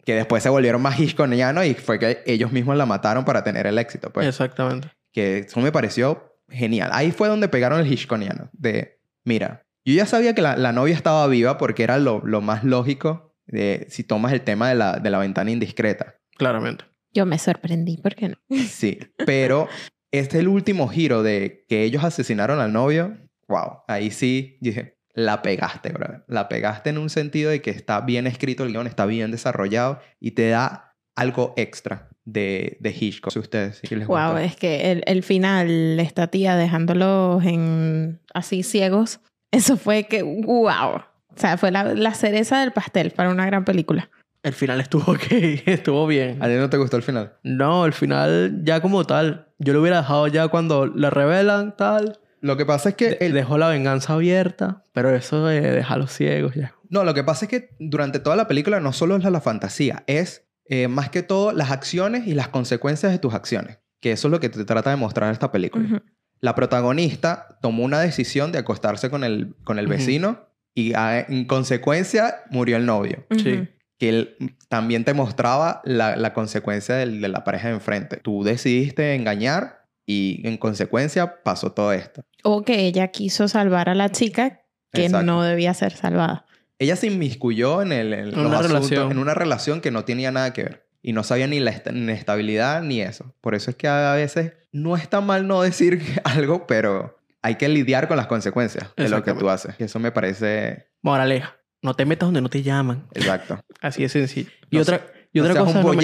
Que 0.06 0.16
después 0.16 0.44
se 0.44 0.50
volvieron 0.50 0.82
más 0.82 1.00
hitchcockianos 1.00 1.66
y 1.66 1.74
fue 1.74 1.98
que 2.00 2.24
ellos 2.26 2.52
mismos 2.52 2.78
la 2.78 2.86
mataron 2.86 3.26
para 3.26 3.44
tener 3.44 3.68
el 3.68 3.78
éxito. 3.78 4.12
Pues. 4.12 4.28
Exactamente. 4.28 4.90
Que 5.12 5.40
eso 5.40 5.60
me 5.62 5.72
pareció 5.72 6.38
genial. 6.50 6.92
Ahí 6.94 7.12
fue 7.12 7.28
donde 7.28 7.48
pegaron 7.48 7.80
el 7.80 7.92
hitchcockiano. 7.92 8.50
De, 8.54 9.00
mira, 9.24 9.63
yo 9.86 9.94
ya 9.94 10.06
sabía 10.06 10.34
que 10.36 10.42
la, 10.42 10.56
la 10.58 10.72
novia 10.72 10.96
estaba 10.96 11.28
viva 11.28 11.58
porque 11.58 11.84
era 11.84 11.98
lo, 11.98 12.22
lo 12.26 12.42
más 12.42 12.64
lógico 12.64 13.36
de, 13.48 13.86
si 13.90 14.04
tomas 14.04 14.34
el 14.34 14.42
tema 14.42 14.70
de 14.70 14.76
la, 14.76 15.00
de 15.00 15.10
la 15.10 15.20
ventana 15.20 15.52
indiscreta. 15.52 16.16
Claramente. 16.38 16.86
Yo 17.14 17.26
me 17.26 17.38
sorprendí, 17.38 17.98
¿por 17.98 18.16
qué 18.16 18.30
no? 18.30 18.36
Sí, 18.68 19.00
pero 19.26 19.68
este 20.12 20.38
es 20.38 20.42
el 20.42 20.48
último 20.48 20.88
giro 20.88 21.24
de 21.24 21.66
que 21.68 21.84
ellos 21.84 22.04
asesinaron 22.04 22.60
al 22.60 22.74
novio. 22.74 23.18
Wow, 23.48 23.84
ahí 23.88 24.10
sí 24.12 24.58
dije, 24.62 24.98
la 25.14 25.42
pegaste, 25.42 25.90
bro. 25.92 26.24
La 26.28 26.48
pegaste 26.50 26.90
en 26.90 26.98
un 26.98 27.10
sentido 27.10 27.52
de 27.52 27.62
que 27.62 27.70
está 27.72 28.02
bien 28.02 28.26
escrito 28.26 28.64
el 28.64 28.72
guion, 28.72 28.88
está 28.88 29.06
bien 29.06 29.30
desarrollado 29.32 30.00
y 30.20 30.32
te 30.32 30.50
da 30.50 30.96
algo 31.16 31.54
extra 31.58 32.10
de, 32.26 32.78
de 32.80 32.90
Hitchcock. 33.00 33.32
Si 33.34 33.38
ustedes 33.40 33.82
sí 33.84 33.96
les 33.96 34.08
Wow, 34.08 34.18
gustó. 34.32 34.38
es 34.40 34.56
que 34.56 34.92
el, 34.92 35.04
el 35.06 35.22
final, 35.22 36.00
esta 36.00 36.28
tía 36.28 36.56
dejándolos 36.56 37.44
en 37.46 38.22
así 38.34 38.64
ciegos, 38.64 39.20
eso 39.54 39.78
fue 39.78 40.04
que, 40.04 40.22
wow. 40.24 40.96
O 40.96 41.04
sea, 41.36 41.58
fue 41.58 41.72
la, 41.72 41.84
la 41.96 42.14
cereza 42.14 42.60
del 42.60 42.72
pastel 42.74 43.12
para 43.12 43.30
una 43.30 43.46
gran 43.46 43.64
película. 43.66 44.10
El 44.44 44.54
final 44.54 44.82
estuvo 44.82 45.12
ok. 45.14 45.24
Estuvo 45.66 46.06
bien. 46.06 46.44
¿A 46.44 46.48
ti 46.48 46.54
no 46.56 46.70
te 46.70 46.78
gustó 46.78 46.98
el 46.98 47.04
final? 47.04 47.34
No, 47.44 47.86
el 47.86 47.94
final 47.94 48.60
ya 48.64 48.82
como 48.82 49.06
tal. 49.06 49.48
Yo 49.60 49.74
lo 49.74 49.82
hubiera 49.82 49.98
dejado 49.98 50.28
ya 50.28 50.48
cuando 50.50 50.86
le 50.88 51.10
revelan 51.10 51.76
tal. 51.78 52.20
Lo 52.42 52.58
que 52.58 52.66
pasa 52.66 52.90
es 52.90 52.96
que... 52.96 53.12
De- 53.12 53.18
el- 53.22 53.34
Dejó 53.34 53.58
la 53.58 53.70
venganza 53.70 54.14
abierta. 54.14 54.84
Pero 54.92 55.16
eso 55.16 55.46
de 55.46 55.62
dejarlos 55.62 56.12
ciegos 56.12 56.56
ya. 56.56 56.76
No, 56.90 57.04
lo 57.06 57.14
que 57.14 57.24
pasa 57.24 57.46
es 57.46 57.50
que 57.50 57.70
durante 57.80 58.20
toda 58.20 58.36
la 58.36 58.48
película 58.48 58.80
no 58.82 58.92
solo 58.92 59.16
es 59.16 59.24
la, 59.24 59.30
la 59.30 59.40
fantasía, 59.42 60.04
es 60.08 60.46
eh, 60.66 60.88
más 60.90 61.10
que 61.10 61.24
todo 61.24 61.52
las 61.54 61.72
acciones 61.72 62.28
y 62.28 62.34
las 62.34 62.50
consecuencias 62.50 63.12
de 63.14 63.20
tus 63.20 63.34
acciones. 63.34 63.80
Que 64.02 64.12
eso 64.12 64.28
es 64.28 64.32
lo 64.34 64.40
que 64.42 64.50
te 64.50 64.66
trata 64.66 64.90
de 64.90 64.98
mostrar 64.98 65.32
esta 65.32 65.52
película. 65.54 66.04
La 66.44 66.56
protagonista 66.56 67.58
tomó 67.62 67.84
una 67.86 68.02
decisión 68.02 68.52
de 68.52 68.58
acostarse 68.60 69.10
con 69.10 69.24
el, 69.24 69.56
con 69.64 69.80
el 69.80 69.88
vecino 69.88 70.42
y 70.76 70.92
ah, 70.94 71.26
en 71.30 71.46
consecuencia 71.46 72.44
murió 72.50 72.76
el 72.76 72.86
novio. 72.86 73.26
Sí. 73.32 73.70
Que 73.98 74.10
él 74.10 74.36
también 74.68 75.06
te 75.06 75.14
mostraba 75.14 75.82
la, 75.86 76.18
la 76.18 76.34
consecuencia 76.34 76.96
del- 76.96 77.22
de 77.22 77.30
la 77.30 77.46
pareja 77.46 77.70
de 77.70 77.76
enfrente. 77.76 78.18
Tú 78.18 78.44
decidiste 78.44 79.16
engañar 79.16 79.86
y 80.06 80.46
en 80.46 80.58
consecuencia 80.58 81.42
pasó 81.44 81.72
todo 81.72 81.94
esto. 81.94 82.24
O 82.44 82.64
que 82.66 82.82
ella 82.88 83.08
quiso 83.08 83.48
salvar 83.48 83.88
a 83.88 83.96
la 83.96 84.10
chica 84.12 84.64
que 84.92 85.06
Exacto. 85.06 85.26
no 85.26 85.44
debía 85.44 85.74
ser 85.74 85.94
salvada. 85.94 86.46
Ella 86.78 86.98
se 86.98 87.08
inmiscuyó 87.08 87.82
en, 87.82 87.94
el, 87.94 88.12
en, 88.14 88.20
En 88.20 88.32
los 88.44 88.46
una 88.48 88.60
asuntos- 88.60 89.12
en 89.12 89.18
una 89.18 89.34
relación 89.34 89.80
que 89.80 89.92
no 89.92 90.04
tenía 90.04 90.32
nada 90.32 90.52
que 90.52 90.64
ver. 90.64 90.88
Y 91.04 91.14
no 91.14 91.24
sabía 91.24 91.46
ni 91.48 91.60
la 91.60 91.70
est- 91.72 91.92
ni 91.92 93.02
eso. 93.02 93.36
Por 93.42 93.54
eso 93.54 93.70
es 93.70 93.76
que 93.76 93.88
a 93.88 94.14
veces 94.14 94.54
no 94.72 94.96
está 94.96 95.22
mal 95.22 95.46
no 95.48 95.62
decir 95.62 96.02
algo, 96.24 96.66
pero 96.66 97.20
hay 97.42 97.56
que 97.56 97.68
lidiar 97.70 98.08
con 98.08 98.18
las 98.18 98.26
consecuencias 98.28 98.90
de 98.98 99.10
lo 99.10 99.22
que 99.24 99.34
tú 99.34 99.50
haces. 99.50 99.76
Y 99.78 99.84
eso 99.84 100.00
me 100.00 100.12
parece 100.12 100.88
Moraleja. 101.02 101.58
No 101.82 101.94
te 101.94 102.06
metas 102.06 102.28
donde 102.28 102.42
no 102.42 102.50
te 102.50 102.64
llaman. 102.64 103.06
exacto. 103.14 103.60
Así 103.82 104.02
de 104.04 104.10
sencillo. 104.10 104.50
Y 104.72 104.78
No 104.78 104.82
otra, 104.84 105.06
y 105.34 105.40
No 105.40 105.46
otra 105.46 105.60
cosa... 105.66 105.80
un 105.80 105.86
no 105.86 105.94
me-. 105.94 105.98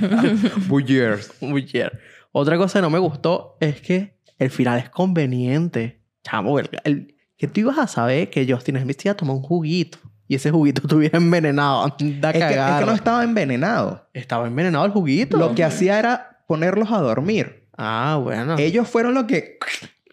Un. 1.40 1.62
Otra 2.32 2.56
cosa 2.56 2.78
que 2.78 2.82
no 2.82 2.88
me 2.90 2.98
gustó 2.98 3.58
es 3.60 3.82
que 3.82 4.16
el 4.38 4.50
final 4.50 4.78
es 4.78 4.88
conveniente. 4.88 6.00
Chamo, 6.24 6.58
el, 6.58 6.70
el- 6.84 7.14
que 7.36 7.48
tú 7.48 7.60
ibas 7.60 7.76
a 7.78 7.86
saber 7.88 8.30
que 8.30 8.50
Justin 8.50 8.80
Smith 8.80 9.04
iba 9.04 9.12
a 9.12 9.16
tomar 9.16 9.36
un 9.36 9.42
juguito. 9.42 9.98
Y 10.32 10.36
ese 10.36 10.50
juguito 10.50 10.80
estuviera 10.84 11.18
envenenado. 11.18 11.82
Anda 11.84 12.30
Es 12.30 12.32
que, 12.36 12.38
es 12.38 12.56
cagar. 12.56 12.80
que 12.80 12.86
no 12.86 12.92
estaba 12.92 13.22
envenenado. 13.22 14.08
Estaba 14.14 14.46
envenenado 14.46 14.86
el 14.86 14.90
juguito. 14.92 15.36
Lo 15.36 15.54
que 15.54 15.62
hacía 15.62 15.98
era 15.98 16.38
ponerlos 16.46 16.90
a 16.90 16.98
dormir. 17.02 17.68
Ah, 17.76 18.18
bueno. 18.22 18.56
Ellos 18.58 18.88
fueron 18.88 19.12
los 19.12 19.24
que 19.24 19.58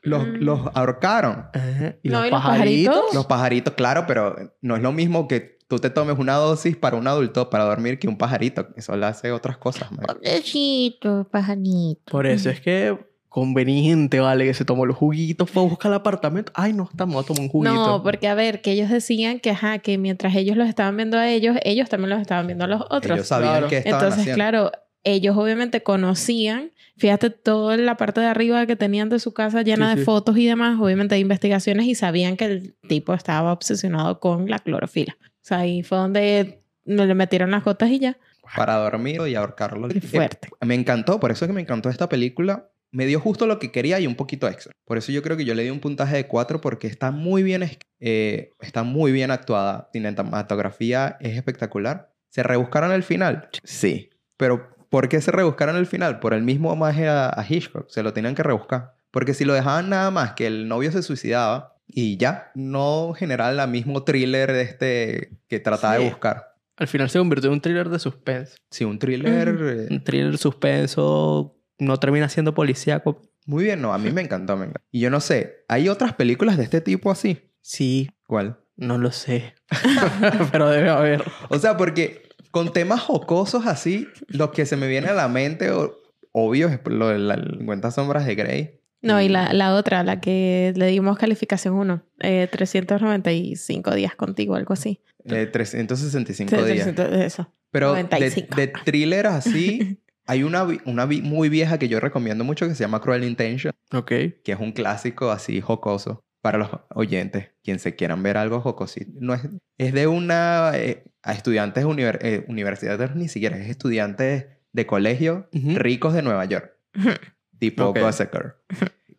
los, 0.02 0.28
Mm. 0.28 0.32
los 0.42 0.60
ahorcaron. 0.74 1.46
Ajá. 1.54 1.96
Y 2.04 2.10
No, 2.10 2.20
los 2.20 2.28
¿y 2.28 2.32
los 2.32 2.42
pajaritos. 2.42 3.14
Los 3.14 3.26
pajaritos, 3.28 3.74
claro, 3.76 4.04
pero 4.08 4.36
no 4.62 4.76
es 4.76 4.82
lo 4.82 4.92
mismo 4.92 5.28
que 5.30 5.58
tú 5.70 5.80
te 5.80 5.90
tomes 5.90 6.18
una 6.20 6.34
dosis 6.36 6.76
para 6.76 6.98
un 6.98 7.08
adulto 7.08 7.50
para 7.50 7.64
dormir 7.64 7.98
que 7.98 8.10
un 8.10 8.18
pajarito. 8.18 8.68
Eso 8.76 8.98
le 8.98 9.06
hace 9.06 9.32
otras 9.32 9.58
cosas. 9.58 9.90
man. 9.92 10.06
Pobrecito, 10.06 11.30
pajanito. 11.32 12.02
Por 12.12 12.28
eso 12.28 12.50
es 12.50 12.60
que 12.60 12.98
conveniente, 13.30 14.20
vale, 14.20 14.46
que 14.46 14.54
se 14.54 14.66
tomó 14.66 14.86
los 14.86 14.98
juguitos, 14.98 15.50
fue 15.50 15.64
a 15.64 15.66
buscar 15.68 15.92
el 15.92 15.96
apartamento. 15.98 16.52
Ay, 16.56 16.74
no, 16.74 16.90
estamos 16.92 17.24
a 17.24 17.28
tomar 17.28 17.44
un 17.44 17.50
juguito. 17.50 17.74
No, 17.74 18.04
porque 18.04 18.28
a 18.28 18.34
ver, 18.34 18.62
que 18.62 18.72
ellos 18.72 18.90
decían 18.90 19.40
que, 19.40 19.52
ajá, 19.52 19.80
que 19.80 19.98
mientras 19.98 20.36
ellos 20.36 20.58
los 20.58 20.68
estaban 20.68 20.98
viendo 20.98 21.18
a 21.18 21.30
ellos, 21.30 21.56
ellos 21.64 21.88
también 21.90 22.10
los 22.10 22.20
estaban 22.22 22.48
viendo 22.48 22.66
a 22.66 22.68
los 22.68 22.82
otros. 22.90 23.18
Ellos 23.18 23.28
sabían 23.28 23.52
Claro. 23.52 23.68
que 23.70 23.78
estaban 23.78 23.98
Entonces, 24.00 24.20
haciendo. 24.22 24.36
claro, 24.36 24.72
ellos 25.04 25.38
obviamente 25.38 25.82
conocían, 25.84 26.72
fíjate, 26.98 27.30
toda 27.30 27.78
la 27.78 27.96
parte 27.96 28.20
de 28.20 28.28
arriba 28.28 28.66
que 28.66 28.76
tenían 28.76 29.10
de 29.10 29.20
su 29.20 29.34
casa 29.34 29.62
llena 29.62 29.92
Sí, 29.92 29.96
de 29.96 30.02
sí. 30.02 30.06
fotos 30.06 30.38
y 30.38 30.46
demás, 30.46 30.80
obviamente 30.80 31.16
de 31.16 31.22
investigaciones 31.22 31.86
y 31.86 31.96
sabían 31.96 32.36
que 32.36 32.46
el 32.46 32.76
tipo 32.88 33.14
estaba 33.14 33.54
obsesionado 33.54 34.20
con 34.20 34.50
la 34.50 34.60
clorofila. 34.60 35.16
O 35.22 35.26
sea, 35.50 35.60
ahí 35.60 35.84
fue 35.84 35.98
donde 36.00 36.60
le 36.86 37.14
metieron 37.16 37.52
las 37.52 37.64
gotas 37.64 37.90
y 37.92 38.00
ya. 38.00 38.18
Para 38.56 38.76
dormir 38.78 39.22
y 39.28 39.36
ahorcarlo. 39.36 39.88
Qué 39.90 40.02
fuerte. 40.02 40.50
Eh, 40.60 40.66
me 40.66 40.74
encantó, 40.76 41.20
por 41.20 41.32
eso 41.32 41.46
es 41.46 41.50
que 41.50 41.54
me 41.54 41.62
encantó 41.62 41.90
esta 41.90 42.10
película. 42.10 42.68
Me 42.92 43.06
dio 43.06 43.20
justo 43.20 43.46
lo 43.46 43.60
que 43.60 43.72
quería 43.72 44.00
y 44.00 44.08
un 44.08 44.16
poquito 44.16 44.48
extra. 44.48 44.72
Por 44.86 44.98
eso 44.98 45.12
yo 45.12 45.22
creo 45.22 45.38
que 45.38 45.46
yo 45.46 45.54
le 45.54 45.64
di 45.64 45.70
un 45.70 45.80
puntaje 45.80 46.16
de 46.16 46.28
4 46.28 46.60
porque 46.62 46.88
está 46.88 47.12
muy 47.12 47.44
bien, 47.44 47.64
eh, 48.00 48.54
está 48.60 48.84
muy 48.84 49.12
bien 49.12 49.30
actuada. 49.32 49.90
Cinematografía 49.94 51.18
es 51.20 51.38
espectacular. 51.38 52.12
¿Se 52.30 52.44
rebuscaron 52.44 52.92
el 52.92 53.04
final? 53.04 53.50
Sí. 53.64 54.10
Pero 54.38 54.76
¿por 54.90 55.10
qué 55.10 55.22
se 55.22 55.32
rebuscaron 55.32 55.76
el 55.76 55.86
final? 55.86 56.20
Por 56.20 56.34
el 56.34 56.42
mismo 56.44 56.72
homenaje 56.72 57.08
a, 57.08 57.28
a 57.30 57.46
Hitchcock. 57.48 57.90
Se 57.90 58.02
lo 58.04 58.14
tenían 58.14 58.36
que 58.36 58.44
rebuscar. 58.44 58.96
Porque 59.12 59.34
si 59.34 59.46
lo 59.46 59.54
dejaban 59.54 59.90
nada 59.90 60.12
más 60.12 60.34
que 60.34 60.48
el 60.48 60.68
novio 60.68 60.92
se 60.92 61.02
suicidaba 61.04 61.76
y 61.88 62.18
ya, 62.18 62.52
no 62.56 63.14
generaba 63.16 63.64
el 63.64 63.70
mismo 63.70 64.04
thriller 64.04 64.52
de 64.52 64.62
este 64.62 65.32
que 65.48 65.60
trataba 65.60 65.98
Sí. 65.98 66.04
de 66.04 66.10
buscar. 66.10 66.56
Al 66.78 66.88
final 66.88 67.10
se 67.10 67.20
convirtió 67.20 67.50
en 67.50 67.56
un 67.56 67.62
thriller 67.62 67.90
de 67.90 68.00
suspense. 68.00 68.56
Sí, 68.72 68.86
un 68.86 69.00
thriller... 69.00 69.50
Eh, 69.62 69.88
Un 69.90 70.04
thriller 70.04 70.38
suspenso 70.38 71.59
no 71.80 71.98
termina 71.98 72.30
siendo 72.30 72.54
policíaco. 72.54 73.22
Muy 73.46 73.64
bien, 73.64 73.82
no, 73.82 73.94
a 73.94 73.98
mí 73.98 74.12
me 74.12 74.22
encantó, 74.22 74.56
me 74.58 74.66
encantó. 74.66 74.82
Y 74.92 75.00
yo 75.00 75.10
no 75.10 75.20
sé, 75.22 75.64
¿hay 75.68 75.90
otras 75.90 76.14
películas 76.14 76.58
de 76.58 76.64
este 76.64 76.82
tipo 76.82 77.10
así? 77.12 77.52
Sí, 77.62 78.10
¿Cuál? 78.28 78.60
no 78.78 78.98
lo 78.98 79.12
sé. 79.12 79.56
Pero 80.52 80.70
debe 80.70 80.90
haber. 80.90 81.24
O 81.50 81.58
sea, 81.60 81.76
porque 81.78 82.30
con 82.52 82.72
temas 82.72 83.02
jocosos 83.02 83.66
así, 83.68 84.08
lo 84.28 84.52
que 84.52 84.66
se 84.66 84.78
me 84.78 84.88
viene 84.88 85.08
a 85.10 85.14
la 85.14 85.28
mente, 85.28 85.72
o- 85.72 85.96
obvio, 86.32 86.68
es 86.70 86.80
lo 86.86 87.10
de 87.10 87.20
las 87.20 87.40
50 87.58 87.92
sombras 87.92 88.26
de 88.26 88.36
Grey. 88.36 88.80
No, 89.02 89.22
y 89.22 89.30
la, 89.30 89.54
la 89.54 89.76
otra, 89.76 90.04
la 90.04 90.20
que 90.22 90.74
le 90.76 90.88
dimos 90.88 91.18
calificación 91.18 91.74
1, 91.76 92.04
eh, 92.20 92.48
395 92.52 93.94
días 93.96 94.16
contigo, 94.16 94.56
algo 94.56 94.74
así. 94.74 95.02
Eh, 95.26 95.46
365 95.46 96.56
días. 96.66 96.86
300 96.96 97.14
eso. 97.22 97.54
Pero 97.72 97.94
de, 97.94 98.04
95. 98.04 98.56
de 98.56 98.68
thriller 98.86 99.28
así, 99.28 100.02
hay 100.30 100.44
una, 100.44 100.68
una 100.86 101.06
muy 101.08 101.50
vieja 101.50 101.80
que 101.80 101.88
yo 101.88 102.00
recomiendo 102.00 102.44
mucho 102.44 102.68
que 102.68 102.76
se 102.76 102.84
llama 102.84 103.02
Cruel 103.02 103.24
Intention, 103.24 103.74
Ok. 103.92 104.08
que 104.44 104.52
es 104.52 104.60
un 104.60 104.72
clásico 104.72 105.32
así 105.32 105.60
jocoso 105.60 106.22
para 106.42 106.58
los 106.60 106.70
oyentes, 106.94 107.50
quien 107.64 107.80
se 107.80 107.96
quieran 107.96 108.22
ver 108.22 108.38
algo 108.38 108.62
jocosito. 108.62 109.12
No 109.20 109.34
es, 109.34 109.42
es 109.78 109.92
de 109.94 110.06
una... 110.08 110.72
eh, 110.76 111.04
a 111.24 111.34
estudiantes 111.34 111.84
univer- 111.84 112.20
eh, 112.22 112.46
universitarios 112.48 113.16
ni 113.16 113.28
siquiera, 113.28 113.58
es 113.58 113.70
estudiantes 113.70 114.46
de 114.72 114.86
colegio 114.86 115.50
Ujú. 115.54 115.78
ricos 115.80 116.14
de 116.14 116.22
Nueva 116.22 116.46
York. 116.46 116.74
Tipo 117.60 117.88
Ok. 117.88 118.00
Gossip 118.00 118.32
Girl. 118.32 118.54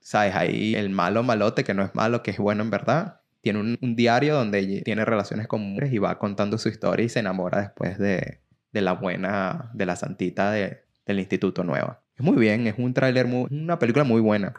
¿Sabes? 0.01 0.35
Ahí 0.35 0.75
el 0.77 0.91
malo 0.91 1.23
malote, 1.23 1.63
que 1.65 1.75
no 1.75 1.83
es 1.83 1.95
malo, 1.95 2.23
que 2.23 2.31
es 2.31 2.39
bueno 2.39 2.63
en 2.63 2.71
verdad. 2.71 3.21
Tiene 3.43 3.59
un, 3.61 3.79
un 3.83 3.97
diario 3.97 4.35
donde 4.35 4.83
tiene 4.83 5.05
relaciones 5.05 5.47
con 5.47 5.61
mujeres 5.61 5.93
y 5.93 5.99
va 5.99 6.19
contando 6.19 6.57
su 6.57 6.69
historia 6.69 7.05
y 7.05 7.09
se 7.09 7.19
enamora 7.19 7.61
después 7.61 7.99
de, 7.99 8.41
de 8.73 8.81
la 8.81 8.93
buena, 8.93 9.71
de 9.75 9.87
la 9.87 9.97
santita 9.97 10.51
de- 10.53 10.85
del 11.07 11.19
Instituto 11.21 11.65
Nueva. 11.65 12.03
Es 12.17 12.25
muy 12.25 12.37
bien, 12.37 12.67
es 12.67 12.75
un 12.79 12.93
tráiler 12.95 13.27
una 13.27 13.79
película 13.79 14.05
muy 14.05 14.21
buena. 14.21 14.55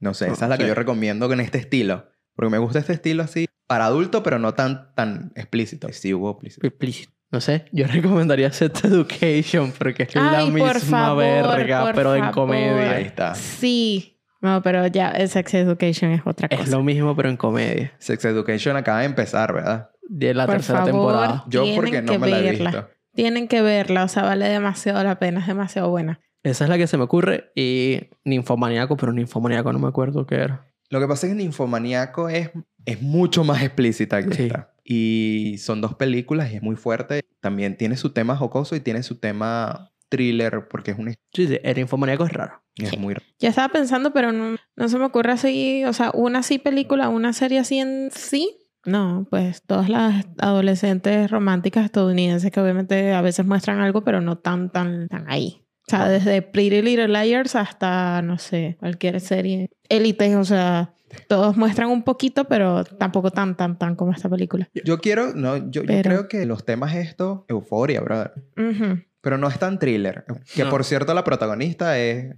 No 0.00 0.14
sé, 0.14 0.26
esa 0.30 0.46
es 0.46 0.48
la 0.50 0.56
que 0.58 0.64
Sí. 0.64 0.68
yo 0.68 0.74
recomiendo 0.74 1.28
con 1.28 1.40
este 1.40 1.58
estilo. 1.58 2.08
Porque 2.34 2.50
me 2.50 2.58
gusta 2.58 2.78
este 2.78 2.94
estilo 2.94 3.22
así, 3.22 3.46
para 3.66 3.84
adulto, 3.86 4.22
pero 4.22 4.38
no 4.38 4.54
tan, 4.54 4.94
tan 4.94 5.32
explícito. 5.36 5.88
Sí 5.92 6.12
hubo 6.14 6.30
explícito. 6.32 6.66
Explícito. 6.66 7.12
No 7.30 7.40
sé, 7.40 7.66
yo 7.72 7.86
recomendaría 7.88 8.50
Sex 8.52 8.84
Education 8.84 9.72
porque 9.78 10.02
es 10.04 10.14
la 10.14 10.38
Ay, 10.38 10.50
misma 10.50 10.72
por 10.72 10.80
favor, 10.80 11.56
verga, 11.56 11.82
por 11.84 11.94
pero 11.94 12.14
en 12.16 12.30
comedia. 12.32 12.90
Ahí 12.92 13.04
está. 13.04 13.34
Sí. 13.34 14.20
No, 14.40 14.60
pero 14.62 14.86
ya, 14.88 15.14
Sex 15.28 15.54
Education 15.54 16.10
es 16.10 16.22
otra 16.24 16.48
cosa. 16.48 16.62
Es 16.62 16.70
lo 16.70 16.82
mismo, 16.82 17.14
pero 17.14 17.28
en 17.28 17.36
comedia. 17.36 17.92
Sex 17.98 18.24
Education 18.24 18.76
acaba 18.76 18.98
de 19.00 19.04
empezar, 19.06 19.52
¿verdad? 19.54 19.90
De 20.08 20.34
la 20.34 20.46
Por 20.46 20.56
tercera 20.56 20.80
favor. 20.84 20.92
temporada. 20.92 21.44
Yo 21.48 21.64
porque 21.76 22.02
no 22.02 22.18
me 22.18 22.28
la 22.28 22.38
he 22.40 22.42
verla. 22.42 22.70
visto. 22.70 22.90
Tienen 23.14 23.48
que 23.48 23.62
verla, 23.62 24.04
o 24.04 24.08
sea, 24.08 24.22
vale 24.22 24.48
demasiado 24.48 25.02
la 25.04 25.18
pena, 25.18 25.40
es 25.40 25.46
demasiado 25.46 25.90
buena. 25.90 26.20
Esa 26.42 26.64
es 26.64 26.70
la 26.70 26.78
que 26.78 26.86
se 26.86 26.96
me 26.96 27.04
ocurre. 27.04 27.52
Y 27.54 28.00
Ninfomaníaco, 28.24 28.96
pero 28.96 29.12
Ninfomaníaco 29.12 29.72
no 29.72 29.78
me 29.78 29.88
acuerdo 29.88 30.26
qué 30.26 30.36
era. 30.36 30.66
Lo 30.90 31.00
que 31.00 31.06
pasa 31.06 31.26
es 31.26 31.32
que 31.32 31.36
Ninfomaníaco 31.36 32.28
es, 32.28 32.50
es 32.84 33.00
mucho 33.00 33.44
más 33.44 33.62
explícita 33.62 34.22
que 34.26 34.34
Sí. 34.34 34.42
esta. 34.44 34.74
Y 34.84 35.56
son 35.58 35.80
dos 35.80 35.94
películas 35.94 36.52
y 36.52 36.56
es 36.56 36.62
muy 36.62 36.74
fuerte. 36.76 37.22
También 37.40 37.76
tiene 37.76 37.96
su 37.96 38.12
tema 38.12 38.36
jocoso 38.36 38.74
y 38.74 38.80
tiene 38.80 39.02
su 39.04 39.18
tema 39.20 39.92
thriller 40.08 40.66
porque 40.68 40.90
es 40.90 40.98
un... 40.98 41.14
Sí, 41.32 41.46
sí, 41.46 41.58
el 41.62 41.76
Ninfomaníaco 41.76 42.24
es 42.26 42.32
raro. 42.32 42.62
Es 42.76 42.98
muy... 42.98 43.14
Ya 43.38 43.50
estaba 43.50 43.68
pensando, 43.68 44.12
pero 44.12 44.32
no, 44.32 44.56
no 44.76 44.88
se 44.88 44.98
me 44.98 45.04
ocurre 45.04 45.32
así, 45.32 45.84
o 45.84 45.92
sea, 45.92 46.10
una 46.14 46.40
así 46.40 46.58
película, 46.58 47.08
una 47.08 47.32
serie 47.32 47.58
así 47.60 47.78
en 47.78 48.10
sí. 48.10 48.58
No, 48.84 49.26
pues 49.30 49.62
todas 49.62 49.88
las 49.88 50.26
adolescentes 50.38 51.30
románticas 51.30 51.84
estadounidenses 51.84 52.50
que 52.50 52.60
obviamente 52.60 53.12
a 53.12 53.22
veces 53.22 53.46
muestran 53.46 53.80
algo, 53.80 54.02
pero 54.02 54.20
no 54.20 54.38
tan, 54.38 54.70
tan, 54.70 55.08
tan 55.08 55.30
ahí. 55.30 55.64
O 55.86 55.90
sea, 55.90 56.08
desde 56.08 56.42
Pretty 56.42 56.80
Little 56.82 57.08
Liars 57.08 57.54
hasta, 57.56 58.22
no 58.22 58.38
sé, 58.38 58.76
cualquier 58.80 59.20
serie. 59.20 59.68
Élite, 59.88 60.36
o 60.36 60.44
sea, 60.44 60.94
todos 61.28 61.56
muestran 61.56 61.90
un 61.90 62.02
poquito, 62.02 62.44
pero 62.44 62.84
tampoco 62.84 63.30
tan, 63.30 63.56
tan, 63.56 63.78
tan 63.78 63.94
como 63.96 64.12
esta 64.12 64.28
película. 64.28 64.68
Yo 64.84 64.98
quiero... 65.00 65.34
No, 65.34 65.56
yo, 65.56 65.82
yo 65.82 65.84
Pero- 65.86 66.08
creo 66.08 66.28
que 66.28 66.46
los 66.46 66.64
temas 66.64 66.94
estos... 66.94 67.40
Euforia, 67.48 68.00
brother. 68.00 68.32
Ujú. 68.56 69.02
Pero 69.20 69.38
no 69.38 69.48
es 69.48 69.58
tan 69.58 69.78
thriller. 69.78 70.24
Que 70.54 70.64
No. 70.64 70.70
por 70.70 70.84
cierto 70.84 71.14
la 71.14 71.24
protagonista 71.24 71.98
es 71.98 72.34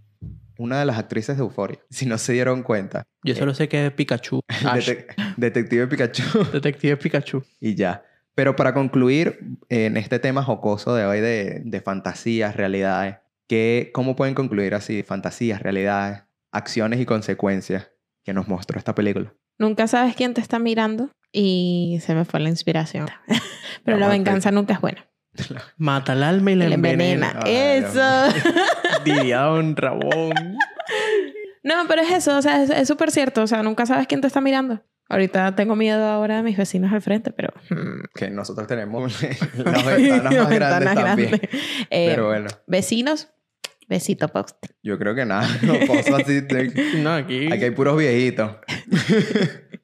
una 0.59 0.79
de 0.81 0.87
las 0.87 0.99
actrices 0.99 1.37
de 1.37 1.43
Euforia. 1.43 1.79
Si 1.91 2.07
no 2.07 2.19
se 2.19 2.33
dieron 2.33 2.63
cuenta. 2.63 3.05
Yo 3.23 3.35
solo 3.35 3.55
sé 3.55 3.69
que 3.69 3.87
es 3.87 3.93
Pikachu. 3.93 4.41
Detective 5.37 5.87
Pikachu. 5.87 6.23
Detective 6.53 6.97
Pikachu. 6.97 7.43
y 7.61 7.75
ya. 7.75 8.05
Pero 8.35 8.57
para 8.57 8.75
concluir 8.75 9.39
en 9.69 9.97
este 9.97 10.19
tema 10.19 10.43
jocoso 10.43 10.95
de 10.95 11.07
hoy 11.07 11.21
de, 11.21 11.63
de 11.65 11.81
fantasías, 11.81 12.57
realidades, 12.57 13.17
que, 13.47 13.91
¿cómo 13.95 14.17
pueden 14.17 14.35
concluir 14.35 14.75
así? 14.75 15.03
Fantasías, 15.05 15.63
realidades, 15.63 16.25
acciones 16.51 17.01
y 17.01 17.07
consecuencias 17.07 17.91
que 18.25 18.33
nos 18.33 18.49
mostró 18.49 18.79
esta 18.79 18.95
película. 18.95 19.33
Nunca 19.59 19.87
sabes 19.87 20.17
quién 20.17 20.35
te 20.35 20.41
está 20.41 20.59
mirando 20.59 21.11
y 21.31 21.99
se 22.01 22.15
me 22.15 22.25
fue 22.25 22.41
la 22.41 22.49
inspiración. 22.49 23.07
pero 23.85 23.99
la 23.99 24.09
venganza 24.09 24.51
nunca 24.51 24.75
es 24.75 24.81
buena. 24.81 25.07
Mata 25.77 26.13
al 26.13 26.23
alma 26.23 26.53
y 26.53 26.55
la 26.57 26.69
Le 26.69 26.75
envenena. 26.77 27.31
envenena. 27.31 27.41
Ay, 27.45 27.85
Eso. 27.85 28.51
Diría 29.05 29.41
Don 29.43 29.75
Ramón. 29.77 30.33
No, 31.63 31.75
pero 31.89 32.03
es 32.03 32.11
eso, 32.13 32.37
o 32.37 32.43
sea, 32.43 32.63
es 32.63 32.87
súper 32.89 33.11
cierto, 33.11 33.43
o 33.43 33.47
sea, 33.47 33.63
nunca 33.63 33.87
sabes 33.87 34.07
quién 34.07 34.21
te 34.21 34.27
está 34.27 34.41
mirando. 34.41 34.83
Ahorita 35.09 35.55
tengo 35.55 35.77
miedo 35.77 36.05
ahora 36.05 36.37
de 36.37 36.43
mis 36.43 36.57
vecinos 36.57 36.93
al 36.93 37.03
frente, 37.03 37.31
pero... 37.31 37.53
hmm, 37.71 38.05
Que 38.15 38.31
nosotros 38.31 38.67
tenemos 38.67 39.13
las 39.23 39.85
ventanas 39.87 40.35
más 40.35 40.51
grandes 40.51 40.95
también. 40.95 41.41
Eh, 41.91 42.07
Pero 42.11 42.27
bueno, 42.29 42.49
Vecinos, 42.67 43.29
besito 43.89 44.29
para 44.29 44.47
usted. 44.47 44.71
yo 44.83 44.99
creo 44.99 45.15
que 45.15 45.25
nada, 45.27 45.47
no 45.63 45.75
así. 45.75 46.41
de- 46.41 46.73
No, 47.03 47.13
aquí. 47.15 47.53
Aquí 47.53 47.65
hay 47.65 47.71
puros 47.71 47.97
viejitos. 47.99 48.57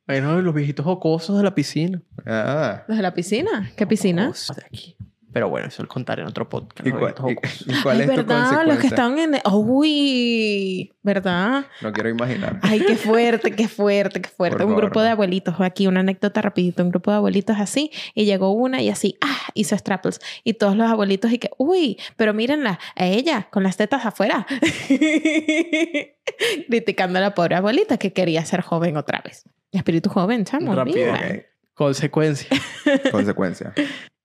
Ay, 0.06 0.20
no, 0.20 0.40
los 0.40 0.54
viejitos 0.54 0.84
jocosos 0.84 1.36
de 1.36 1.44
la 1.44 1.54
piscina. 1.54 2.02
Ah. 2.26 2.84
¿Los 2.88 2.96
de 2.96 3.02
la 3.02 3.14
piscina? 3.14 3.70
¿Qué 3.76 3.86
piscina? 3.86 4.24
Jocosos 4.26 4.56
de 4.56 4.62
aquí. 4.66 4.96
Pero 5.32 5.48
bueno, 5.48 5.68
eso 5.68 5.82
lo 5.82 5.88
contaré 5.88 6.22
en 6.22 6.28
otro 6.28 6.48
podcast. 6.48 6.86
¿Y 6.86 6.90
cuál, 6.90 7.14
y- 7.28 7.72
y 7.72 7.82
cuál 7.82 7.96
Ay, 7.96 8.02
es 8.02 8.10
tu 8.10 8.16
¿verdad? 8.16 8.66
Los 8.66 8.78
que 8.78 8.86
están 8.88 9.18
en... 9.18 9.36
Uy, 9.52 10.92
¿verdad? 11.02 11.66
No 11.82 11.92
quiero 11.92 12.08
imaginar. 12.08 12.58
Ay, 12.62 12.80
qué 12.80 12.96
fuerte, 12.96 13.52
qué 13.52 13.68
fuerte, 13.68 14.20
qué 14.20 14.28
fuerte. 14.28 14.56
Por 14.56 14.66
un 14.66 14.72
favor, 14.72 14.84
grupo 14.86 15.02
de 15.02 15.10
abuelitos, 15.10 15.54
aquí 15.60 15.86
una 15.86 16.00
anécdota 16.00 16.42
rapidito, 16.42 16.82
un 16.82 16.90
grupo 16.90 17.10
de 17.12 17.18
abuelitos 17.18 17.56
así, 17.60 17.92
y 18.14 18.24
llegó 18.24 18.50
una 18.52 18.82
y 18.82 18.88
así, 18.88 19.16
ah, 19.20 19.38
hizo 19.54 19.76
strapples. 19.78 20.20
Y 20.42 20.54
todos 20.54 20.76
los 20.76 20.90
abuelitos 20.90 21.30
y 21.32 21.38
que, 21.38 21.50
uy, 21.58 21.98
pero 22.16 22.34
mírenla, 22.34 22.80
a 22.96 23.06
ella, 23.06 23.48
con 23.50 23.62
las 23.62 23.76
tetas 23.76 24.04
afuera. 24.06 24.46
Criticando 26.68 27.18
a 27.18 27.22
la 27.22 27.34
pobre 27.34 27.56
abuelita 27.56 27.98
que 27.98 28.12
quería 28.12 28.44
ser 28.44 28.62
joven 28.62 28.96
otra 28.96 29.20
vez. 29.24 29.44
Espíritu 29.72 30.10
joven, 30.10 30.44
chamo. 30.44 30.74
Rápido. 30.74 31.12
Consecuencia. 31.74 32.48
Consecuencia. 33.12 33.72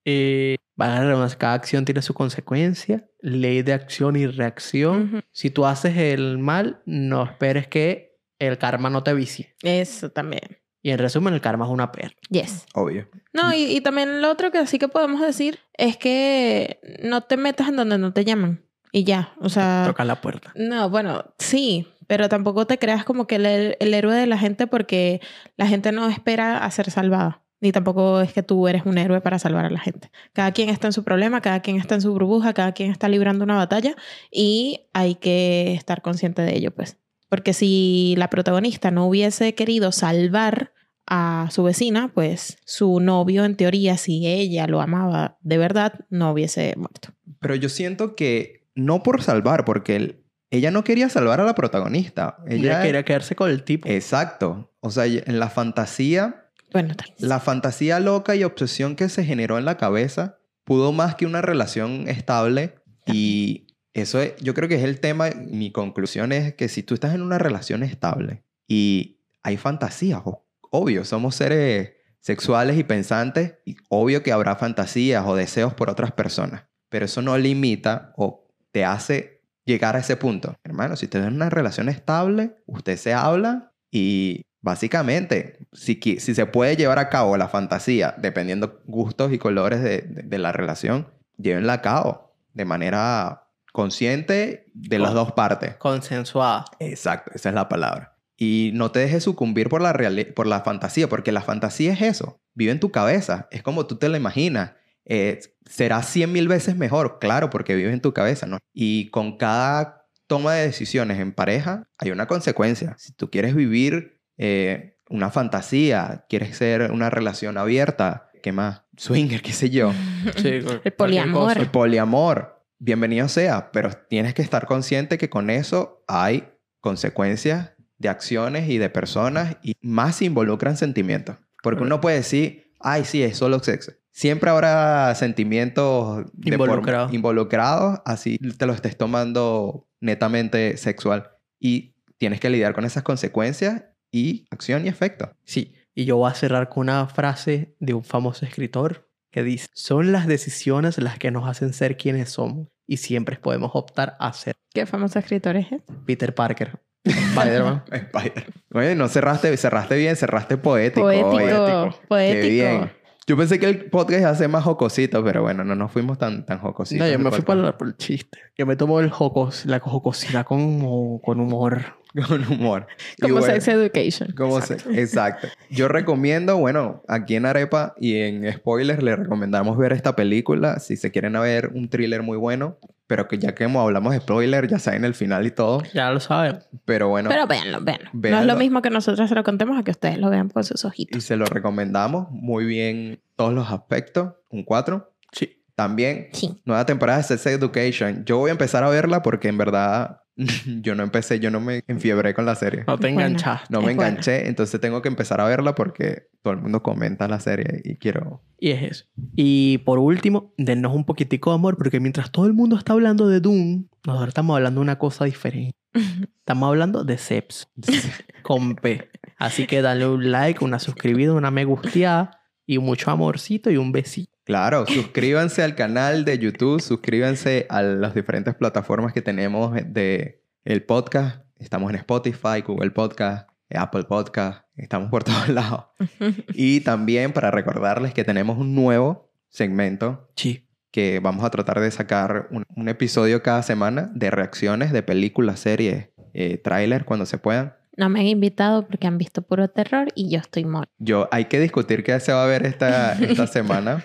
Eh, 0.06 0.58
van 0.76 0.92
a 0.92 1.04
redundar, 1.04 1.38
cada 1.38 1.54
acción 1.54 1.84
tiene 1.84 2.02
su 2.02 2.14
consecuencia. 2.14 3.10
Ley 3.20 3.64
de 3.64 3.74
acción 3.74 4.16
y 4.16 4.28
reacción. 4.28 5.10
Ujú. 5.16 5.22
Si 5.32 5.50
tú 5.50 5.66
haces 5.66 5.98
el 5.98 6.38
mal, 6.38 6.82
no 6.86 7.24
esperes 7.24 7.68
que 7.68 8.20
el 8.40 8.58
karma 8.58 8.90
no 8.90 9.04
te 9.04 9.14
vicie. 9.14 9.56
Eso 9.64 10.12
también. 10.12 10.60
Y 10.84 10.92
en 10.92 11.00
resumen, 11.00 11.34
el 11.34 11.42
karma 11.42 11.66
es 11.66 11.72
una 11.72 11.92
perra. 11.92 12.14
Yes. 12.30 12.68
Obvio. 12.76 13.10
No, 13.34 13.52
y, 13.54 13.64
y 13.64 13.82
también 13.82 14.22
lo 14.22 14.30
otro 14.30 14.52
que 14.52 14.68
sí 14.68 14.78
que 14.78 14.88
podemos 14.88 15.20
decir 15.20 15.60
es 15.74 15.98
que 15.98 16.80
no 17.02 17.22
te 17.22 17.38
metas 17.38 17.70
en 17.70 17.78
donde 17.78 17.98
no 17.98 18.14
te 18.14 18.24
llaman. 18.24 18.64
Y 18.92 19.04
ya, 19.04 19.34
o 19.40 19.50
sea... 19.50 19.84
Toca 19.88 20.06
la 20.06 20.22
puerta. 20.22 20.54
No, 20.56 20.90
bueno, 20.90 21.26
sí, 21.40 21.88
pero 22.08 22.30
tampoco 22.30 22.68
te 22.68 22.78
creas 22.78 23.04
como 23.04 23.26
que 23.26 23.38
el, 23.38 23.76
el 23.80 23.94
héroe 23.94 24.16
de 24.16 24.28
la 24.28 24.38
gente 24.38 24.68
porque 24.68 25.22
la 25.58 25.68
gente 25.68 25.92
no 25.92 26.08
espera 26.08 26.64
a 26.64 26.70
ser 26.72 26.92
salvada. 26.92 27.42
Ni 27.66 27.72
tampoco 27.72 28.22
es 28.22 28.32
que 28.32 28.44
tú 28.44 28.68
eres 28.68 28.86
un 28.86 29.00
héroe 29.00 29.22
para 29.22 29.40
salvar 29.40 29.66
a 29.66 29.72
la 29.72 29.80
gente. 29.80 30.12
Cada 30.34 30.52
quien 30.52 30.70
está 30.70 30.86
en 30.86 30.94
su 30.94 31.04
problema, 31.04 31.42
cada 31.42 31.62
quien 31.62 31.78
está 31.78 31.96
en 31.96 32.02
su 32.02 32.12
burbuja, 32.14 32.54
cada 32.54 32.74
quien 32.74 32.92
está 32.92 33.10
librando 33.10 33.44
una 33.44 33.56
batalla 33.56 33.96
y 34.32 34.82
hay 34.94 35.16
que 35.16 35.74
estar 35.74 36.04
consciente 36.04 36.44
de 36.44 36.56
ello, 36.56 36.70
pues. 36.70 36.98
Porque 37.28 37.54
si 37.54 38.14
la 38.20 38.30
protagonista 38.30 38.92
no 38.92 39.08
hubiese 39.08 39.56
querido 39.56 39.92
salvar 39.92 40.74
a 41.08 41.48
su 41.50 41.64
vecina, 41.64 42.12
pues 42.14 42.60
su 42.66 43.00
novio, 43.00 43.46
en 43.46 43.56
teoría, 43.56 43.98
si 43.98 44.28
ella 44.28 44.68
lo 44.68 44.80
amaba 44.80 45.38
de 45.42 45.58
verdad, 45.58 45.94
no 46.12 46.32
hubiese 46.34 46.76
muerto. 46.78 47.10
Pero 47.40 47.56
yo 47.56 47.70
siento 47.70 48.16
que 48.16 48.68
no 48.76 49.02
por 49.02 49.24
salvar, 49.24 49.66
porque 49.66 49.96
él- 49.96 50.22
ella 50.52 50.70
no 50.70 50.84
quería 50.84 51.10
salvar 51.10 51.42
a 51.42 51.46
la 51.46 51.56
protagonista. 51.56 52.38
Ella 52.48 52.74
Ella 52.76 52.82
quería 52.84 53.04
quedarse 53.04 53.36
con 53.36 53.50
el 53.50 53.64
tipo. 53.64 53.90
Exacto. 53.90 54.72
O 54.82 54.92
sea, 54.92 55.06
en 55.06 55.40
la 55.40 55.50
fantasía, 55.50 56.45
Bueno, 56.72 56.96
tal 56.96 57.14
la 57.20 57.40
fantasía 57.40 58.00
loca 58.00 58.36
y 58.36 58.44
obsesión 58.44 58.96
que 58.96 59.10
se 59.10 59.24
generó 59.24 59.58
en 59.58 59.66
la 59.66 59.78
cabeza 59.78 60.38
pudo 60.64 60.92
más 60.92 61.16
que 61.16 61.26
una 61.26 61.42
relación 61.42 62.08
estable 62.08 62.76
y 63.06 63.68
eso 63.94 64.20
es, 64.20 64.36
yo 64.42 64.54
creo 64.54 64.68
que 64.68 64.76
es 64.76 64.84
el 64.84 65.00
tema, 65.00 65.30
mi 65.30 65.72
conclusión 65.72 66.32
es 66.32 66.54
que 66.56 66.68
si 66.68 66.84
tú 66.84 66.96
estás 66.96 67.16
en 67.16 67.22
una 67.22 67.38
relación 67.38 67.84
estable 67.84 68.44
y 68.68 69.22
hay 69.44 69.58
fantasías, 69.58 70.22
obvio, 70.62 71.06
somos 71.06 71.36
seres 71.36 71.94
sexuales 72.20 72.78
y 72.78 72.84
pensantes, 72.84 73.54
y 73.66 73.78
obvio 73.88 74.24
que 74.24 74.32
habrá 74.32 74.56
fantasías 74.56 75.24
o 75.28 75.36
deseos 75.36 75.76
por 75.76 75.92
otras 75.92 76.12
personas, 76.12 76.66
pero 76.90 77.06
eso 77.06 77.22
no 77.22 77.38
limita 77.38 78.12
o 78.18 78.48
te 78.72 78.84
hace 78.84 79.44
llegar 79.64 79.96
a 79.96 80.00
ese 80.00 80.18
punto. 80.18 80.56
Hermano, 80.64 80.96
si 80.96 81.06
estás 81.06 81.28
en 81.28 81.36
una 81.36 81.52
relación 81.52 81.88
estable, 81.88 82.56
usted 82.66 82.98
se 82.98 83.14
habla 83.14 83.74
y 83.92 84.42
básicamente, 84.66 85.60
si, 85.72 86.00
si 86.20 86.34
se 86.36 86.46
puede 86.48 86.76
llevar 86.76 87.00
a 87.00 87.10
cabo 87.10 87.38
la 87.38 87.48
fantasía, 87.48 88.16
dependiendo 88.18 88.82
gustos 88.86 89.32
y 89.32 89.38
colores 89.38 89.82
de, 89.82 90.02
de- 90.02 90.24
de 90.24 90.38
la 90.40 90.52
relación, 90.52 91.08
llévenla 91.38 91.74
a 91.74 91.82
cabo 91.82 92.36
de 92.54 92.66
manera 92.66 93.44
consciente 93.72 94.66
de 94.74 95.00
las 95.00 95.14
dos 95.14 95.32
partes. 95.34 95.76
Consensuada. 95.76 96.66
Exacto, 96.80 97.32
esa 97.36 97.50
es 97.50 97.56
la 97.56 97.70
palabra. 97.70 98.18
Y 98.38 98.72
no 98.74 98.92
te 98.92 99.00
dejes 99.00 99.24
sucumbir 99.24 99.70
por 99.70 99.82
la, 99.82 99.94
por 100.36 100.48
la 100.48 100.62
fantasía, 100.62 101.08
porque 101.08 101.32
la 101.32 101.42
fantasía 101.42 101.94
es 101.94 102.02
eso. 102.02 102.40
Vive 102.54 102.72
en 102.72 102.80
tu 102.80 102.92
cabeza. 102.92 103.48
Es 103.52 103.62
como 103.64 103.86
tú 103.86 103.96
te 103.98 104.10
la 104.10 104.18
imaginas. 104.18 104.72
Eh, 105.06 105.40
será 105.70 106.02
cien 106.04 106.32
mil 106.32 106.48
veces 106.48 106.76
mejor, 106.76 107.20
claro, 107.20 107.50
porque 107.50 107.76
vive 107.76 107.94
en 107.94 108.02
tu 108.02 108.12
cabeza, 108.14 108.48
¿no? 108.48 108.58
Y 108.74 109.10
con 109.12 109.38
cada 109.38 110.06
toma 110.28 110.54
de 110.56 110.66
decisiones 110.66 111.20
en 111.20 111.32
pareja 111.32 111.88
hay 111.98 112.12
una 112.12 112.26
consecuencia. 112.28 112.96
Si 112.98 113.14
tú 113.14 113.30
quieres 113.30 113.54
vivir 113.56 114.15
eh, 114.38 114.98
una 115.10 115.30
fantasía, 115.30 116.26
quieres 116.30 116.58
ser 116.58 116.92
una 116.92 117.10
relación 117.10 117.58
abierta, 117.58 118.30
¿qué 118.42 118.52
más? 118.52 118.84
Swinger, 118.98 119.42
qué 119.42 119.54
sé 119.54 119.70
yo. 119.70 119.92
Sí, 120.38 120.60
El 120.84 120.94
poliamor. 120.94 121.58
El 121.58 121.70
poliamor, 121.70 122.64
bienvenido 122.80 123.28
sea, 123.30 123.72
pero 123.72 123.92
tienes 124.10 124.34
que 124.34 124.42
estar 124.42 124.66
consciente 124.66 125.18
que 125.18 125.30
con 125.30 125.50
eso 125.50 126.04
hay 126.08 126.48
consecuencias 126.82 127.72
de 127.98 128.10
acciones 128.10 128.70
y 128.70 128.78
de 128.78 128.90
personas 128.90 129.58
y 129.62 129.76
más 129.82 130.18
se 130.18 130.26
involucran 130.26 130.78
sentimientos. 130.78 131.38
Porque 131.62 131.84
uno 131.84 132.02
puede 132.02 132.18
decir, 132.18 132.72
ay, 132.80 133.06
sí, 133.06 133.24
es 133.24 133.38
solo 133.38 133.60
sexo. 133.60 133.92
Siempre 134.12 134.50
habrá 134.50 135.14
sentimientos 135.16 136.26
Involucrados. 136.44 137.14
involucrados, 137.14 138.00
así 138.06 138.38
te 138.38 138.66
lo 138.66 138.74
estés 138.74 138.98
tomando 138.98 139.88
netamente 140.00 140.78
sexual. 140.78 141.32
Y 141.60 141.96
tienes 142.18 142.40
que 142.40 142.50
lidiar 142.50 142.74
con 142.74 142.86
esas 142.86 143.04
consecuencias 143.04 143.84
y 144.16 144.48
acción 144.50 144.86
y 144.86 144.90
efecto. 144.90 145.32
Sí, 145.44 145.76
y 145.94 146.06
yo 146.06 146.16
voy 146.16 146.32
a 146.32 146.34
cerrar 146.34 146.70
con 146.70 146.84
una 146.84 147.06
frase 147.08 147.76
de 147.80 147.94
un 147.94 148.06
famoso 148.06 148.46
escritor 148.46 149.10
que 149.30 149.44
dice, 149.44 149.68
son 149.74 150.14
las 150.14 150.26
decisiones 150.26 150.98
las 150.98 151.20
que 151.20 151.32
nos 151.32 151.50
hacen 151.50 151.74
ser 151.74 151.98
quienes 151.98 152.30
somos 152.30 152.70
y 152.88 152.98
siempre 152.98 153.38
podemos 153.38 153.72
optar 153.74 154.16
a 154.20 154.32
ser 154.32 154.56
¿Qué 154.74 154.86
famoso 154.86 155.20
escritor 155.20 155.58
es 155.58 155.72
este? 155.72 155.94
Peter 156.06 156.34
Parker. 156.34 156.80
Spider-Man. 157.04 157.84
Spider. 157.92 158.46
Oye, 158.74 158.96
no 158.96 159.08
cerraste, 159.08 159.56
cerraste 159.58 159.96
bien, 159.96 160.16
cerraste 160.16 160.58
poético. 160.58 161.02
Poético. 161.02 161.36
oye. 161.36 161.96
Poético. 162.08 162.42
Qué 162.42 162.50
bien. 162.50 162.92
Yo 163.28 163.36
pensé 163.36 163.60
que 163.60 163.66
el 163.66 163.86
podcast 163.86 164.22
iba 164.22 164.30
a 164.30 164.36
ser 164.36 164.50
más 164.50 164.64
jocosito, 164.64 165.24
pero 165.24 165.42
bueno, 165.42 165.64
no 165.64 165.74
nos 165.76 165.92
fuimos 165.92 166.20
tan, 166.20 166.46
tan 166.46 166.60
jocositos. 166.60 167.00
no, 167.06 167.12
yo 167.12 167.18
el 167.18 167.24
me 167.24 167.32
fui 167.32 167.42
por 167.42 167.58
el 167.88 167.98
chiste. 167.98 168.38
Yo 168.56 168.68
me 168.68 168.76
tomo 168.76 169.00
el 169.00 169.10
jocos, 169.10 169.66
la 169.66 169.80
jocosidad 169.80 170.46
con, 170.46 171.20
con 171.20 171.40
humor. 171.40 171.82
Con 172.30 172.50
humor. 172.50 172.88
Como 173.22 173.40
bueno, 173.40 173.54
Sex 173.54 173.68
Education. 173.68 174.32
como 174.38 174.62
se- 174.62 174.76
exacto. 175.02 175.50
Yo 175.70 175.90
recomiendo, 175.90 176.56
bueno, 176.56 177.04
aquí 177.10 177.36
en 177.36 177.46
Arepa 177.46 177.94
y 178.00 178.16
en 178.16 178.50
Spoilers 178.54 179.04
le 179.04 179.18
recomendamos 179.18 179.78
ver 179.78 179.92
esta 179.92 180.16
película 180.16 180.80
si 180.80 180.96
se 180.96 181.12
quieren 181.12 181.34
ver 181.34 181.72
un 181.74 181.90
thriller 181.90 182.24
muy 182.24 182.38
bueno, 182.38 182.78
pero 183.08 183.28
que 183.28 183.38
ya 183.38 183.54
que 183.56 183.64
como 183.66 183.82
hablamos 183.82 184.14
de 184.14 184.20
spoiler, 184.20 184.68
ya 184.68 184.80
saben 184.80 185.06
el 185.06 185.14
final 185.14 185.46
y 185.46 185.52
todo, 185.52 185.84
Ya 185.94 186.10
lo 186.12 186.20
saben. 186.20 186.60
pero 186.86 187.10
bueno, 187.10 187.30
Pero 187.30 187.46
véanlo, 187.48 187.80
véanlo. 187.82 188.10
No 188.14 188.40
es 188.40 188.46
lo 188.46 188.56
mismo 188.56 188.82
que 188.82 188.90
nosotros 188.90 189.30
se 189.30 189.36
lo 189.36 189.44
contemos 189.44 189.78
a 189.80 189.84
que 189.84 189.92
ustedes 189.92 190.18
lo 190.18 190.30
vean 190.30 190.50
con 190.50 190.64
sus 190.64 190.84
y 190.84 190.88
ojitos. 190.88 191.24
se 191.24 191.36
lo 191.36 191.46
recomendamos 191.46 192.28
muy 192.32 192.66
bien 192.66 193.22
todos 193.36 193.54
los 193.54 193.72
aspectos, 193.72 194.34
un 194.50 194.64
4. 194.64 195.12
Sí. 195.32 195.62
También 195.76 196.30
Sí. 196.32 196.62
Nueva 196.66 196.86
temporada 196.86 197.18
de 197.20 197.24
Sex 197.26 197.46
Education. 197.48 198.24
Yo 198.26 198.38
voy 198.38 198.50
a 198.50 198.54
empezar 198.54 198.84
a 198.84 198.90
verla 198.90 199.22
porque 199.22 199.50
en 199.50 199.58
verdad 199.58 200.22
yo 200.82 200.96
no 200.96 201.04
empecé, 201.04 201.40
yo 201.40 201.50
no 201.52 201.60
me 201.62 201.84
enfiebré 201.88 202.34
con 202.34 202.46
la 202.46 202.56
serie. 202.56 202.84
No 202.88 202.98
te 202.98 203.08
Bueno. 203.12 203.28
enganchaste. 203.28 203.68
No 203.70 203.82
me 203.82 203.92
Es 203.92 203.96
buena. 203.96 204.10
enganché, 204.12 204.48
entonces 204.48 204.80
tengo 204.82 205.02
que 205.02 205.08
empezar 205.08 205.40
a 205.42 205.46
verla 205.46 205.76
porque 205.76 206.28
todo 206.42 206.54
el 206.54 206.60
mundo 206.62 206.84
comenta 206.84 207.28
la 207.28 207.40
serie 207.40 207.82
y 207.84 207.96
quiero... 207.96 208.42
Y 208.60 208.72
es 208.72 208.84
eso. 208.84 209.06
Y 209.36 209.80
por 209.80 210.00
último, 210.00 210.54
dennos 210.58 210.94
un 210.96 211.06
poquitico 211.06 211.52
de 211.52 211.56
amor, 211.56 211.78
porque 211.78 212.00
mientras 212.00 212.32
todo 212.32 212.46
el 212.46 212.54
mundo 212.54 212.78
está 212.78 212.94
hablando 212.94 213.28
de 213.28 213.40
Doom, 213.40 213.88
nosotros 214.06 214.28
estamos 214.30 214.56
hablando 214.56 214.80
de 214.82 214.84
una 214.84 214.98
cosa 215.00 215.26
diferente. 215.26 215.76
Estamos 216.46 216.68
hablando 216.68 217.04
de 217.04 217.18
Seps 217.18 217.68
con 218.44 218.76
P. 218.76 219.10
Así 219.38 219.66
que 219.66 219.82
dale 219.82 220.06
un 220.08 220.30
like, 220.32 220.64
una 220.64 220.78
suscribida, 220.78 221.34
una 221.34 221.50
me 221.52 221.66
gusteada 221.66 222.40
y 222.68 222.78
mucho 222.78 223.10
amorcito 223.10 223.72
y 223.72 223.78
un 223.78 223.92
besito. 223.92 224.35
Claro, 224.46 224.86
suscríbanse 224.86 225.64
al 225.64 225.74
canal 225.74 226.24
de 226.24 226.38
YouTube, 226.38 226.80
suscríbanse 226.80 227.66
a 227.70 227.82
las 227.82 228.14
diferentes 228.14 228.54
plataformas 228.54 229.12
que 229.12 229.24
tenemos 229.24 229.74
de 229.88 230.44
el 230.64 230.84
podcast. 230.84 231.42
Estamos 231.58 231.90
en 231.90 231.96
Spotify, 231.98 232.62
Google 232.66 232.92
Podcast, 232.92 233.50
Apple 233.74 234.04
Podcast, 234.04 234.64
estamos 234.78 235.10
por 235.10 235.24
todos 235.24 235.50
lados. 235.50 235.86
Y 236.54 236.82
también 236.82 237.34
para 237.34 237.50
recordarles 237.50 238.14
que 238.14 238.24
tenemos 238.24 238.58
un 238.60 238.76
nuevo 238.76 239.32
segmento 239.50 240.30
Sí. 240.36 240.68
que 240.92 241.20
vamos 241.20 241.44
a 241.44 241.50
tratar 241.50 241.80
de 241.80 241.90
sacar 241.90 242.48
un, 242.52 242.66
un 242.76 242.88
episodio 242.88 243.42
cada 243.42 243.64
semana 243.64 244.12
de 244.14 244.30
reacciones 244.30 244.92
de 244.92 245.02
películas, 245.02 245.60
series, 245.60 246.10
eh, 246.36 246.58
tráiler 246.60 247.06
cuando 247.06 247.26
se 247.26 247.40
puedan. 247.40 247.74
No 247.98 248.10
me 248.10 248.20
han 248.20 248.28
invitado 248.28 248.86
porque 248.88 249.08
han 249.08 249.18
visto 249.18 249.42
puro 249.42 249.70
terror 249.70 250.10
y 250.16 250.30
yo 250.30 250.40
estoy 250.40 250.66
molesta. 250.66 250.94
Yo, 251.00 251.30
hay 251.32 251.46
que 251.46 251.60
discutir 251.60 252.04
qué 252.04 252.20
se 252.20 252.34
va 252.34 252.44
a 252.44 252.48
ver 252.48 252.66
esta, 252.66 253.14
esta 253.14 253.48
semana. 253.48 254.04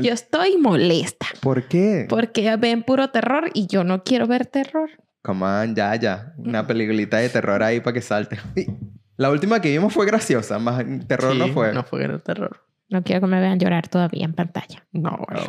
Yo 0.00 0.12
estoy 0.12 0.56
molesta 0.58 1.26
¿Por 1.40 1.64
qué? 1.64 2.06
porque 2.08 2.54
ven 2.56 2.84
puro 2.84 3.10
terror 3.10 3.50
y 3.52 3.66
yo 3.66 3.82
no 3.82 4.04
quiero 4.04 4.26
ver 4.28 4.46
terror. 4.46 4.88
Come 5.22 5.44
on, 5.44 5.74
ya, 5.74 5.94
ya. 5.96 6.34
Una 6.36 6.64
peliculita 6.66 7.16
de 7.16 7.28
terror 7.28 7.62
ahí 7.62 7.80
para 7.80 7.94
que 7.94 8.00
salte. 8.02 8.38
La 9.16 9.30
última 9.30 9.60
que 9.60 9.70
vimos 9.70 9.92
fue 9.92 10.06
graciosa, 10.06 10.58
más 10.58 10.84
terror 11.08 11.32
Sí, 11.32 11.38
no 11.38 11.48
fue. 11.48 11.72
No 11.72 11.82
fue 11.82 12.04
el 12.04 12.22
terror. 12.22 12.62
No 12.88 13.02
quiero 13.02 13.22
que 13.22 13.26
me 13.26 13.40
vean 13.40 13.58
llorar 13.58 13.88
todavía 13.88 14.24
en 14.24 14.34
pantalla. 14.34 14.86
No, 14.92 15.18
bueno. 15.26 15.42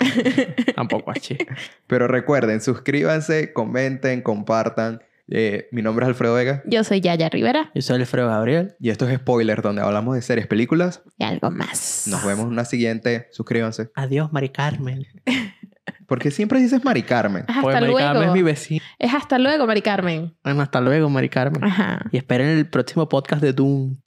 Tampoco 0.76 1.12
así. 1.12 1.38
Pero 1.86 2.08
recuerden, 2.08 2.62
suscríbanse, 2.62 3.54
comenten, 3.54 4.22
compartan. 4.22 5.04
Eh, 5.30 5.68
mi 5.72 5.82
nombre 5.82 6.06
es 6.06 6.08
Alfredo 6.08 6.34
Vega 6.36 6.64
Yo 6.66 6.86
soy 6.86 7.02
Yaya 7.02 7.28
Rivera 7.28 7.70
Yo 7.76 7.82
soy 7.82 8.00
Alfredo 8.00 8.30
Gabriel. 8.30 8.76
y 8.80 8.92
esto 8.92 9.10
es 9.10 9.18
Spoiler, 9.18 9.62
donde 9.62 9.82
hablamos 9.82 10.16
de 10.16 10.22
series, 10.22 10.48
películas. 10.48 11.02
y 11.18 11.26
algo 11.26 11.52
más. 11.52 12.06
Nos 12.08 12.24
vemos 12.26 12.46
en 12.46 12.52
una 12.52 12.64
siguiente. 12.64 13.28
Suscríbanse. 13.32 13.90
Adiós, 13.96 14.32
Mari 14.32 14.50
Carmen. 14.50 15.06
Porque 16.08 16.32
siempre 16.32 16.60
dices 16.62 16.82
Mari 16.86 17.04
Carmen. 17.04 17.44
Hasta 17.48 17.62
Pues 17.62 17.74
Mari 17.82 17.94
Carmen 17.94 18.08
es 18.16 18.20
luego. 18.20 18.34
mi 18.34 18.42
vecina. 18.42 18.86
Es 18.98 19.14
hasta 19.14 19.38
luego, 19.38 19.68
Mari 19.68 19.82
Carmen. 19.82 20.34
Bueno, 20.44 20.62
hasta 20.62 20.80
luego, 20.80 21.10
Mari 21.10 21.28
Carmen. 21.28 21.62
Ajá. 21.62 22.00
Y 22.12 22.18
esperen 22.18 22.48
el 22.48 22.70
próximo 22.70 23.10
podcast 23.10 23.42
de 23.42 23.52
Doom. 23.52 23.98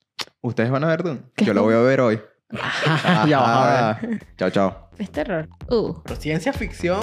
¿Ustedes 0.40 0.70
van 0.70 0.85
a 0.85 0.87
ver? 0.87 1.02
¿Qué? 1.37 1.44
Yo 1.44 1.52
lo 1.52 1.62
voy 1.64 1.74
a 1.74 1.80
ver 1.80 2.00
hoy. 2.00 2.18
ya 3.28 3.38
vas 3.40 3.98
a 3.98 3.98
ver. 4.00 4.26
Chao, 4.38 4.48
chao. 4.50 4.90
Es 4.96 5.11
terror. 5.11 5.48
Uh. 5.68 6.00
Pero 6.02 6.16
ciencia 6.18 6.54
ficción. 6.54 7.00